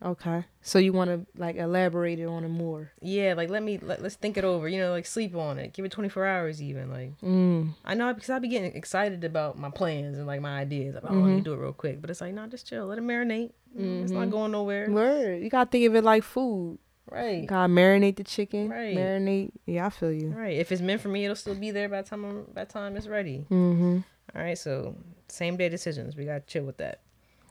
[0.00, 0.44] Okay.
[0.62, 2.92] So you wanna like elaborate it on it more.
[3.00, 4.68] Yeah, like let me let, let's think it over.
[4.68, 5.72] You know, like sleep on it.
[5.72, 6.88] Give it 24 hours even.
[6.90, 7.70] Like Mm.
[7.84, 10.94] I know because I be getting excited about my plans and like my ideas.
[10.94, 11.34] Like, oh, Mm-hmm.
[11.36, 12.00] me do it real quick.
[12.00, 12.86] But it's like, no, just chill.
[12.86, 13.50] Let it marinate.
[13.76, 14.88] It's not going nowhere.
[14.88, 15.42] Word.
[15.42, 16.78] You gotta think of it like food.
[17.10, 17.46] Right.
[17.46, 18.68] Gotta marinate the chicken.
[18.68, 18.96] Right.
[18.96, 19.52] Marinate.
[19.66, 20.28] Yeah, I feel you.
[20.30, 20.56] Right.
[20.56, 22.72] If it's meant for me, it'll still be there by the time I'm, by the
[22.72, 23.46] time it's ready.
[23.50, 23.98] Mm-hmm.
[24.36, 24.58] All right.
[24.58, 24.94] So
[25.28, 26.16] same day decisions.
[26.16, 27.00] We gotta chill with that.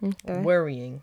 [0.04, 0.40] Okay.
[0.42, 1.02] Worrying.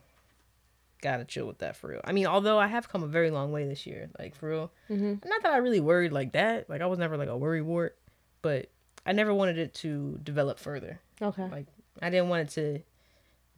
[1.02, 2.00] Gotta chill with that for real.
[2.04, 4.72] I mean, although I have come a very long way this year, like for real.
[4.88, 5.24] Mhm.
[5.24, 6.70] Not that I really worried like that.
[6.70, 7.98] Like I was never like a worry wart,
[8.40, 8.70] but
[9.04, 11.00] I never wanted it to develop further.
[11.20, 11.46] Okay.
[11.48, 11.66] Like
[12.00, 12.82] I didn't want it to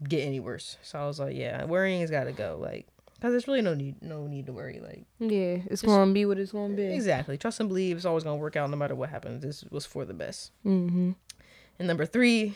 [0.09, 0.76] get any worse.
[0.82, 2.59] So I was like, yeah, worrying has got to go.
[2.61, 2.86] Like,
[3.20, 4.80] cause there's really no need, no need to worry.
[4.80, 6.84] Like, Yeah, it's gonna be what it's gonna be.
[6.84, 7.36] exactly.
[7.38, 9.42] Trust and believe it's always gonna work out no matter what happens.
[9.42, 10.52] This was for the best.
[10.64, 11.12] Mm-hmm.
[11.78, 12.54] And number three,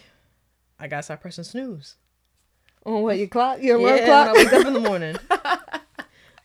[0.78, 1.96] I gotta stop pressing snooze.
[2.84, 3.62] On what your clock?
[3.62, 4.28] Your yeah, work when clock?
[4.28, 5.16] I wake up in the morning.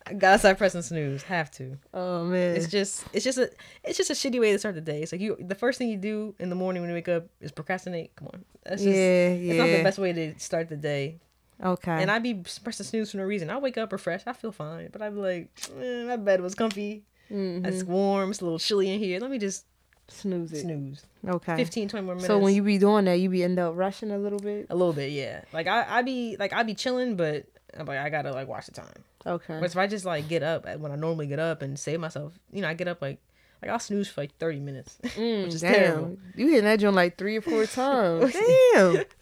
[0.08, 1.24] I gotta stop pressing snooze.
[1.24, 1.78] Have to.
[1.94, 2.56] oh man.
[2.56, 3.50] It's just, it's just a,
[3.84, 5.02] it's just a shitty way to start the day.
[5.02, 7.26] It's like you, the first thing you do in the morning when you wake up
[7.42, 8.16] is procrastinate.
[8.16, 9.52] Come on, that's just, yeah, yeah.
[9.54, 11.20] it's not the best way to start the day.
[11.64, 12.02] Okay.
[12.02, 13.50] And I'd be pressing snooze for no reason.
[13.50, 14.28] I wake up refreshed.
[14.28, 15.50] I feel fine, but I'd be like,
[15.82, 17.04] eh, my bed was comfy.
[17.32, 17.66] Mhm.
[17.66, 18.30] It's warm.
[18.32, 19.20] It's a little chilly in here.
[19.20, 19.66] Let me just
[20.08, 20.62] snooze it.
[20.62, 21.04] snooze.
[21.28, 21.56] Okay.
[21.56, 22.28] 15, 20 more minutes.
[22.28, 24.68] So when you be doing that, you be end up rushing a little bit.
[24.70, 25.42] a little bit, yeah.
[25.54, 27.46] Like I, I be like I be chilling, but
[27.76, 29.04] I'm like I gotta like watch the time.
[29.26, 29.58] Okay.
[29.60, 32.38] But if I just like get up when I normally get up and save myself,
[32.52, 33.20] you know, I get up like
[33.62, 35.74] like I'll snooze for like 30 minutes, Mm, which is damn.
[35.74, 36.18] terrible.
[36.36, 38.34] You hitting that joint like three or four times.
[38.74, 39.04] damn.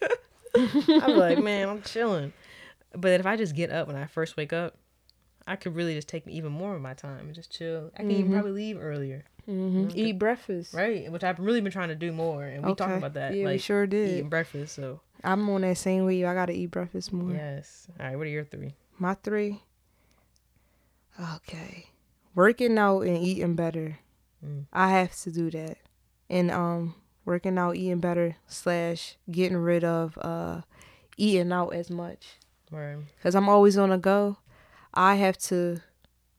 [0.56, 2.32] I'm like, man, I'm chilling.
[2.96, 4.76] But if I just get up when I first wake up,
[5.46, 7.90] I could really just take even more of my time and just chill.
[7.96, 10.72] I can even probably leave earlier, hmm Eat breakfast.
[10.72, 11.10] right?
[11.12, 12.78] Which I've really been trying to do more, and we Okay.
[12.84, 13.34] talking about that.
[13.34, 14.08] Yeah, we sure did.
[14.10, 14.74] eating breakfast.
[14.74, 16.24] So I'm on that same way.
[16.24, 17.32] I gotta eat breakfast more.
[17.34, 17.88] yes.
[18.00, 18.74] All right, what are your three?
[18.98, 19.60] My three.
[21.36, 21.86] Okay.
[22.34, 23.98] Working out and eating better.
[24.44, 24.66] Mm.
[24.72, 25.78] I have to do that.
[26.30, 26.94] And um
[27.24, 30.62] working out, eating better, slash getting rid of uh
[31.16, 32.38] eating out as much.
[32.70, 32.96] Right.
[33.22, 34.38] Cause I'm always on a go.
[34.92, 35.80] I have to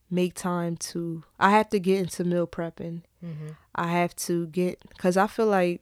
[0.09, 3.01] make time to I have to get into meal prepping.
[3.23, 3.47] Mm-hmm.
[3.73, 5.81] I have to get cuz I feel like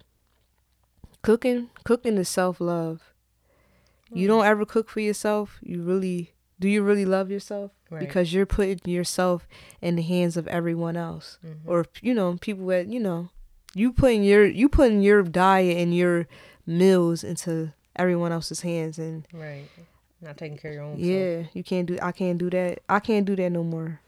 [1.22, 3.02] cooking cooking is self-love.
[4.12, 5.58] You don't ever cook for yourself.
[5.64, 7.72] You really do you really love yourself?
[7.90, 8.00] Right.
[8.00, 9.48] Because you're putting yourself
[9.82, 11.40] in the hands of everyone else.
[11.44, 11.58] Mhm.
[11.66, 13.30] Or you know, people that, you know,
[13.76, 16.28] you putting your you putting your diet and your
[16.66, 19.66] meals into everyone else's hands and Right.
[20.22, 20.96] Not taking care of your own.
[20.96, 21.06] self.
[21.06, 22.80] yeah, you can't do I can't do that.
[22.88, 24.00] I can't do that no more.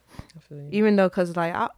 [0.72, 1.70] Even though cuz like I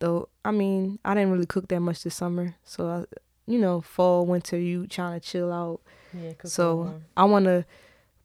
[0.00, 2.54] though I mean, I didn't really cook that much this summer.
[2.64, 3.04] So I
[3.48, 5.80] you know, fall, winter, you trying to chill out.
[6.12, 6.32] Yeah.
[6.44, 7.00] So.
[7.16, 7.64] I want to,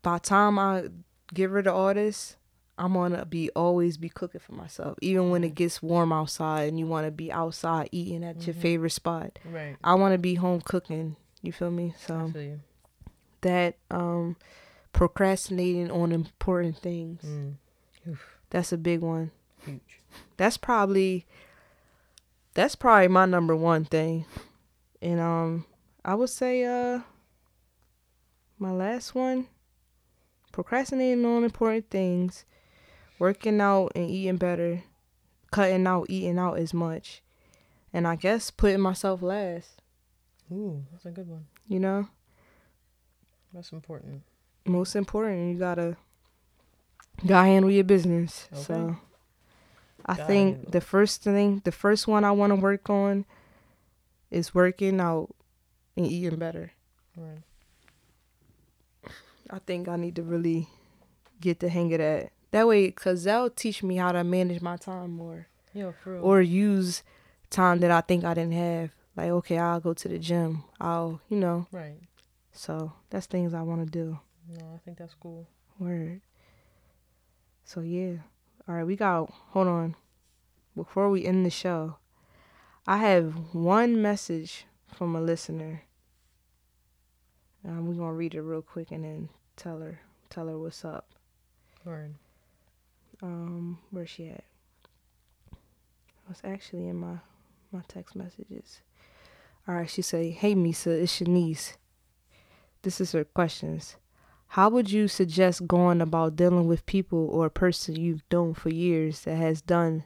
[0.01, 0.85] by the time I
[1.31, 2.35] get rid of all this,
[2.83, 4.97] I'm gonna be always be cooking for myself.
[5.01, 8.55] Even when it gets warm outside and you want to be outside eating at your
[8.55, 9.75] favorite spot, right.
[9.83, 11.15] I want to be home cooking.
[11.43, 11.93] You feel me?
[11.95, 12.59] I So feel you.
[13.41, 14.35] that um,
[14.93, 17.21] procrastinating on important things.
[17.23, 17.55] Mm.
[18.49, 19.31] That's a big one.
[19.63, 19.99] Huge.
[20.37, 21.25] That's probably
[22.53, 24.25] that's probably my number one thing.
[25.01, 25.65] And um
[26.03, 27.01] I would say uh
[28.57, 29.47] my last one
[30.51, 32.43] procrastinating on important things,
[33.21, 34.81] working out and eating better,
[35.51, 37.21] cutting out eating out as much.
[37.93, 39.83] And I guess putting myself last,
[40.51, 41.45] Ooh, that's a good one.
[41.67, 42.07] you know?
[43.53, 44.23] That's important.
[44.65, 45.97] Most important, you gotta
[47.27, 48.47] gotta handle your business.
[48.53, 48.61] Okay.
[48.63, 48.97] So
[50.05, 50.71] I Gotta think handle.
[50.71, 53.25] the first thing, the first one I want to work on
[54.31, 55.29] is working out
[55.95, 56.71] and eating better.
[57.15, 57.43] Right.
[59.51, 60.69] I think I need to really
[61.39, 62.31] get the hang of that.
[62.51, 66.23] That way, cause that'll teach me how to manage my time more, Yo, for real.
[66.23, 67.01] or use
[67.49, 68.91] time that I think I didn't have.
[69.15, 70.63] Like, okay, I'll go to the gym.
[70.79, 71.67] I'll, you know.
[71.71, 71.99] right.
[72.53, 74.19] So that's things I want to do.
[74.49, 75.47] No, I think that's cool.
[75.79, 76.19] Word.
[77.63, 78.15] So yeah.
[78.67, 79.95] All right, we got hold on.
[80.75, 81.95] Before we end the show,
[82.85, 85.83] I have one message from a listener.
[87.65, 89.99] Um, we're gonna read it real quick and then tell her
[90.29, 91.09] tell her what's up.
[91.85, 92.15] Word.
[93.21, 94.43] Um, where's she at?
[95.53, 97.17] I was actually in my
[97.71, 98.81] my text messages.
[99.67, 101.77] All right, she say, "Hey Misa, it's Shanice.
[102.81, 103.97] This is her questions.
[104.47, 108.69] How would you suggest going about dealing with people or a person you've known for
[108.69, 110.03] years that has done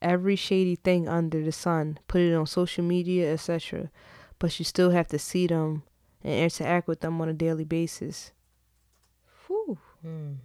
[0.00, 3.90] every shady thing under the sun, put it on social media, etc.,
[4.38, 5.82] but you still have to see them
[6.22, 8.32] and interact with them on a daily basis?"
[9.46, 10.36] Whew, Mm.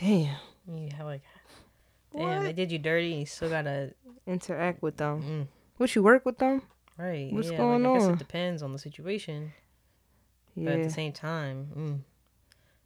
[0.00, 0.36] Damn.
[0.68, 1.22] You have like,
[2.16, 3.94] damn, they did you dirty, and you still gotta.
[4.26, 5.22] Interact with them.
[5.22, 5.46] Mm.
[5.76, 6.62] What you work with them?
[6.96, 7.32] Right.
[7.32, 8.12] What's yeah, going like, I guess on?
[8.14, 9.52] it depends on the situation,
[10.54, 10.64] Yeah.
[10.64, 11.98] but at the same time, mm,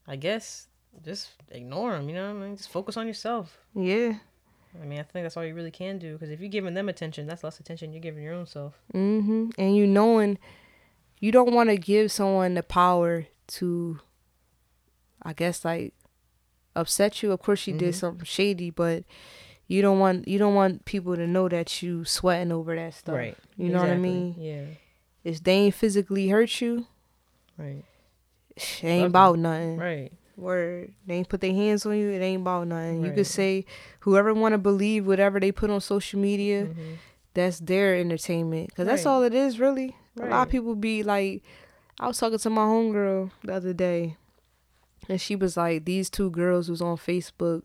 [0.06, 0.68] I guess
[1.04, 2.08] just ignore them.
[2.08, 3.58] You know, what I mean, just focus on yourself.
[3.74, 4.14] Yeah.
[4.80, 6.14] I mean, I think that's all you really can do.
[6.14, 8.74] Because if you're giving them attention, that's less attention you're giving your own self.
[8.94, 9.50] Mm-hmm.
[9.58, 10.38] And you knowing
[11.20, 14.00] you don't want to give someone the power to
[15.22, 15.94] I guess like
[16.76, 17.32] upset you.
[17.32, 19.04] Of course you did something shady, but
[19.66, 23.14] you don't want you don't want people to know that you sweating over that stuff.
[23.16, 23.36] Right.
[23.56, 24.34] You know what I mean?
[24.38, 24.64] Yeah.
[25.24, 26.86] If they ain't physically hurt you,
[27.56, 27.84] Right.
[28.56, 29.76] it ain't about nothing.
[29.78, 30.12] Right.
[30.36, 30.92] Word.
[31.06, 33.00] They ain't put their hands on you, it ain't about nothing.
[33.02, 33.14] You Right.
[33.16, 33.64] could say
[34.00, 36.96] whoever want to believe whatever they put on social media, Mhm.
[37.34, 38.68] that's their entertainment.
[38.70, 39.96] Because that's all it is, really.
[40.20, 41.42] A lot of people be like,
[42.00, 44.16] I was talking to my homegirl the other day,
[45.08, 47.62] and she was like, these two girls was on Facebook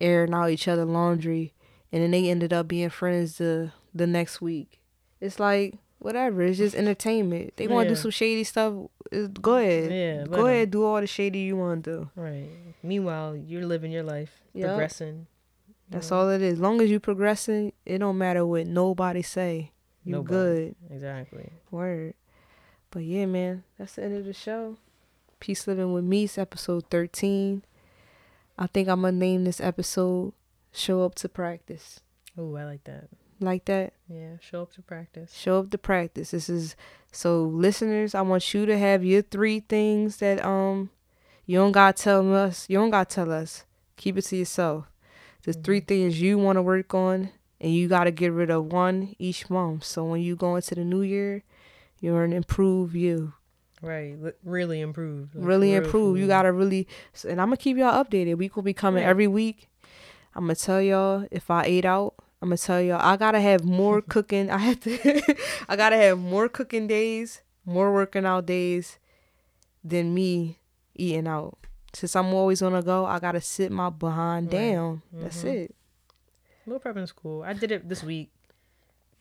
[0.00, 1.52] airing out each other laundry,
[1.92, 4.80] and then they ended up being friends the the next week.
[5.20, 6.42] It's like whatever.
[6.42, 7.54] It's just entertainment.
[7.56, 7.94] They want to Yeah.
[7.96, 8.74] do some shady stuff.
[9.40, 9.90] Go ahead.
[9.90, 10.70] Yeah, Go ahead.
[10.70, 12.10] Do all the shady you want to do.
[12.14, 12.48] Right.
[12.82, 14.68] Meanwhile, you're living your life, Yup.
[14.70, 15.26] progressing.
[15.90, 16.54] That's all it is.
[16.54, 19.72] As long as you're progressing, it don't matter what nobody say.
[20.04, 20.34] You Nobody.
[20.34, 20.74] good.
[20.90, 21.50] Exactly.
[21.70, 22.14] Word.
[22.90, 24.76] But yeah, man, that's the end of the show.
[25.40, 27.62] Peace Living with Me's episode 13.
[28.58, 30.32] I think I'm going to name this episode
[30.72, 32.00] Show Up to Practice.
[32.36, 33.08] Oh, I like that.
[33.40, 33.92] Like that?
[34.08, 34.36] Yeah.
[34.40, 35.32] Show up to practice.
[35.32, 36.32] Show up to practice.
[36.32, 36.74] This is
[37.12, 40.90] so listeners, I want you to have your three things that um
[41.46, 42.66] you don't got to tell us.
[42.68, 43.64] You don't got to tell us.
[43.96, 44.86] Keep it to yourself.
[45.44, 47.30] There's three things you want to work on
[47.60, 49.84] and you got to get rid of one each month.
[49.84, 51.44] So when you go into the new year,
[52.00, 53.34] you're an improved you.
[53.80, 54.16] Right.
[54.44, 55.34] Really improve.
[55.34, 56.18] like, really improve.
[56.18, 56.88] You gotta really,
[57.28, 58.36] and I'm gonna keep y'all updated.
[58.36, 59.08] We will be coming Yeah.
[59.10, 59.68] every week.
[60.34, 62.14] I'm gonna tell y'all if I ate out.
[62.42, 64.50] I'm gonna tell y'all I gotta have more cooking.
[64.50, 65.36] I have to.
[65.68, 68.98] I gotta have more cooking days, more working out days,
[69.84, 70.58] than me
[70.94, 71.56] eating out.
[71.94, 74.72] Since I'm always on the go, I gotta sit my behind Right.
[74.72, 75.02] down.
[75.12, 75.54] That's Mhm.
[75.54, 75.74] it.
[76.66, 77.42] Meal prepping is cool.
[77.44, 78.30] I did it this week,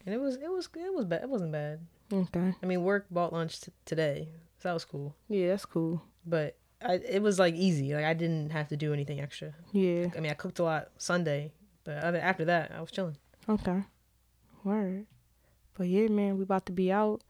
[0.05, 1.21] and it was it was it was bad.
[1.23, 1.79] It wasn't bad.
[2.11, 2.53] Okay.
[2.61, 4.29] I mean, work bought lunch t- today,
[4.67, 5.15] that was cool.
[5.29, 6.03] Yeah, that's cool.
[6.25, 7.93] But I, it was like easy.
[7.93, 9.53] Like I didn't have to do anything extra.
[9.71, 10.07] Yeah.
[10.15, 11.53] I mean, I cooked a lot Sunday,
[11.85, 13.15] but other after that, I was chilling.
[13.47, 13.83] Okay.
[14.65, 15.05] Word.
[15.77, 17.21] But yeah, man, we about to be out.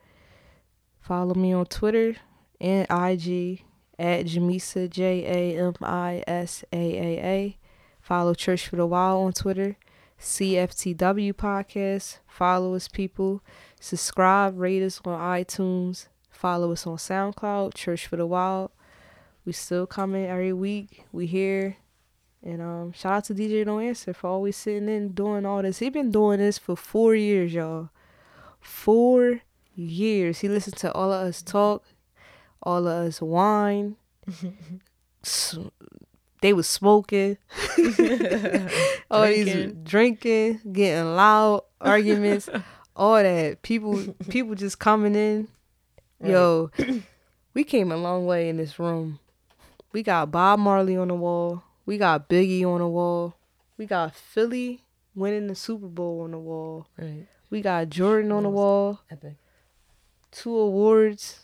[0.99, 2.15] Follow me on Twitter
[2.59, 3.61] and IG
[3.99, 7.57] at Jamisa J A M I S A A A.
[8.01, 9.77] Follow Church for the Wild on Twitter.
[10.19, 12.17] CFTW podcast.
[12.25, 13.43] Follow us, people.
[13.79, 16.07] Subscribe, rate us on iTunes.
[16.37, 18.69] Follow us on SoundCloud, Church for the Wild.
[19.43, 21.05] We still coming every week.
[21.11, 21.77] We here.
[22.43, 25.79] And um, shout out to DJ No Answer for always sitting in doing all this.
[25.79, 27.89] He been doing this for four years, y'all.
[28.59, 29.41] Four
[29.73, 30.39] years.
[30.41, 31.83] He listened to all of us talk,
[32.61, 33.95] all of us whine.
[35.25, 35.57] S-
[36.43, 37.37] they was smoking.
[39.09, 39.83] all these Drinking.
[39.83, 42.47] drinking, getting loud arguments,
[42.95, 43.63] all that.
[43.63, 45.47] People people just coming in.
[46.23, 46.71] Yo,
[47.53, 49.19] we came a long way in this room.
[49.91, 51.63] We got Bob Marley on the wall.
[51.85, 53.35] We got Biggie on the wall.
[53.77, 54.81] We got Philly
[55.15, 56.87] winning the Super Bowl on the wall.
[56.97, 57.27] Right.
[57.49, 59.01] We got Jordan on the wall.
[59.09, 59.35] Epic.
[60.31, 61.41] Two awards.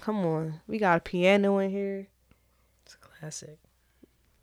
[0.00, 0.60] Come on.
[0.66, 2.08] We got a piano in here.
[2.84, 3.58] It's a classic.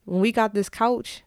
[0.05, 1.23] When we got this couch,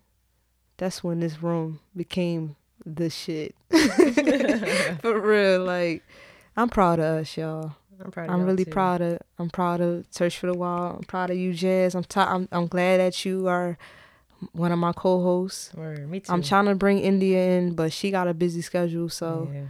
[0.76, 3.54] that's when this room became the shit.
[3.70, 5.64] For real.
[5.64, 6.02] Like,
[6.56, 7.76] I'm proud of us, y'all.
[8.02, 8.28] I'm proud.
[8.28, 8.70] Of I'm really too.
[8.70, 10.96] proud of I'm proud of Church for the Wild.
[10.98, 11.94] I'm proud of you, Jazz.
[11.94, 13.76] I'm t- I'm I'm glad that you are
[14.52, 15.72] one of my co-hosts.
[15.74, 16.32] Word, me too.
[16.32, 19.62] I'm trying to bring India in, but she got a busy schedule, so yeah.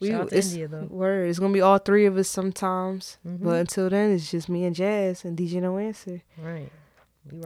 [0.00, 0.84] we Shout out to it's, India though.
[0.90, 1.28] word.
[1.28, 3.42] It's gonna be all three of us sometimes, Mhm.
[3.42, 6.22] but until then, it's just me and Jazz and DJ No Answer.
[6.38, 6.70] Right.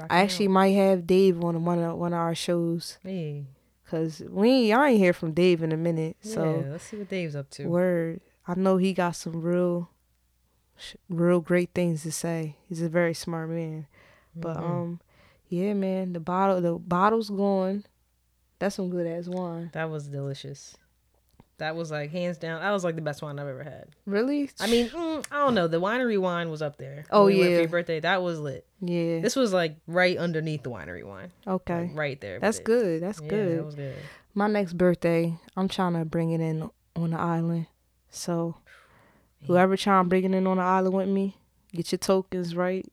[0.09, 0.53] I actually out.
[0.53, 3.45] might have Dave on one of one of our shows Hey.
[3.85, 6.17] because we ain't, y'all ain't hear from Dave in a minute.
[6.21, 7.67] So yeah, let's see what Dave's up to.
[7.69, 8.21] Word.
[8.49, 9.91] I know he got some real,
[11.09, 12.57] real great things to say.
[12.69, 13.87] He's a very smart man.
[14.35, 14.63] But Mhm.
[14.63, 15.01] um,
[15.49, 17.85] yeah, man, the bottle, the bottle's gone.
[18.59, 19.71] That's some good ass wine.
[19.75, 20.77] that was delicious.
[21.59, 22.61] That was like hands down.
[22.61, 23.89] That was like the best wine I've ever had.
[24.05, 24.51] Really?
[24.61, 25.67] I mean, mm, I don't know.
[25.67, 27.05] The winery wine was up there.
[27.11, 27.45] Oh, we yeah.
[27.45, 28.01] for your birthday.
[28.01, 28.67] That was lit.
[28.83, 29.21] yeah.
[29.21, 31.33] This was like right underneath the winery wine.
[31.47, 32.41] Okay, Like, right there.
[32.41, 33.03] that's good.
[33.03, 33.59] That's Yeah, good.
[33.59, 33.95] that was good.
[34.35, 37.69] My next birthday, I'm trying to bring it in on the island.
[38.11, 38.57] So,
[39.47, 41.37] whoever trying to bring in on the island with me,
[41.73, 42.87] get your tokens right,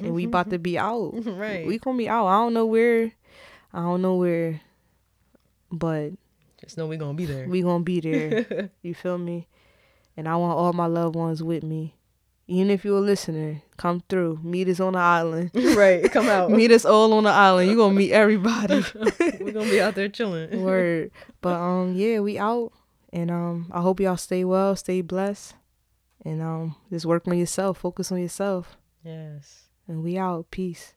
[0.00, 1.12] and we about to be out.
[1.26, 1.66] right.
[1.66, 2.26] We gonna be out.
[2.26, 3.12] I don't know where.
[3.72, 4.60] I don't know where,
[5.70, 6.10] but
[6.60, 7.46] Just know we gonna be there.
[7.48, 8.70] we gonna be there.
[8.82, 9.46] you feel me?
[10.16, 11.94] And I want all my loved ones with me.
[12.50, 14.40] Even if you're a listener, come through.
[14.42, 15.50] Meet us on the island.
[15.76, 16.10] right.
[16.10, 16.50] Come out.
[16.50, 17.70] meet us all on the island.
[17.70, 18.82] You gonna meet everybody.
[19.38, 20.62] We're gonna be out there chilling.
[20.62, 21.10] Word.
[21.42, 22.72] But um, yeah, we out,
[23.12, 25.54] and um, I hope y'all stay well, stay blessed,
[26.24, 29.68] and um, just work on yourself, focus on yourself, Yes.
[29.86, 30.50] and we out.
[30.50, 30.94] Peace.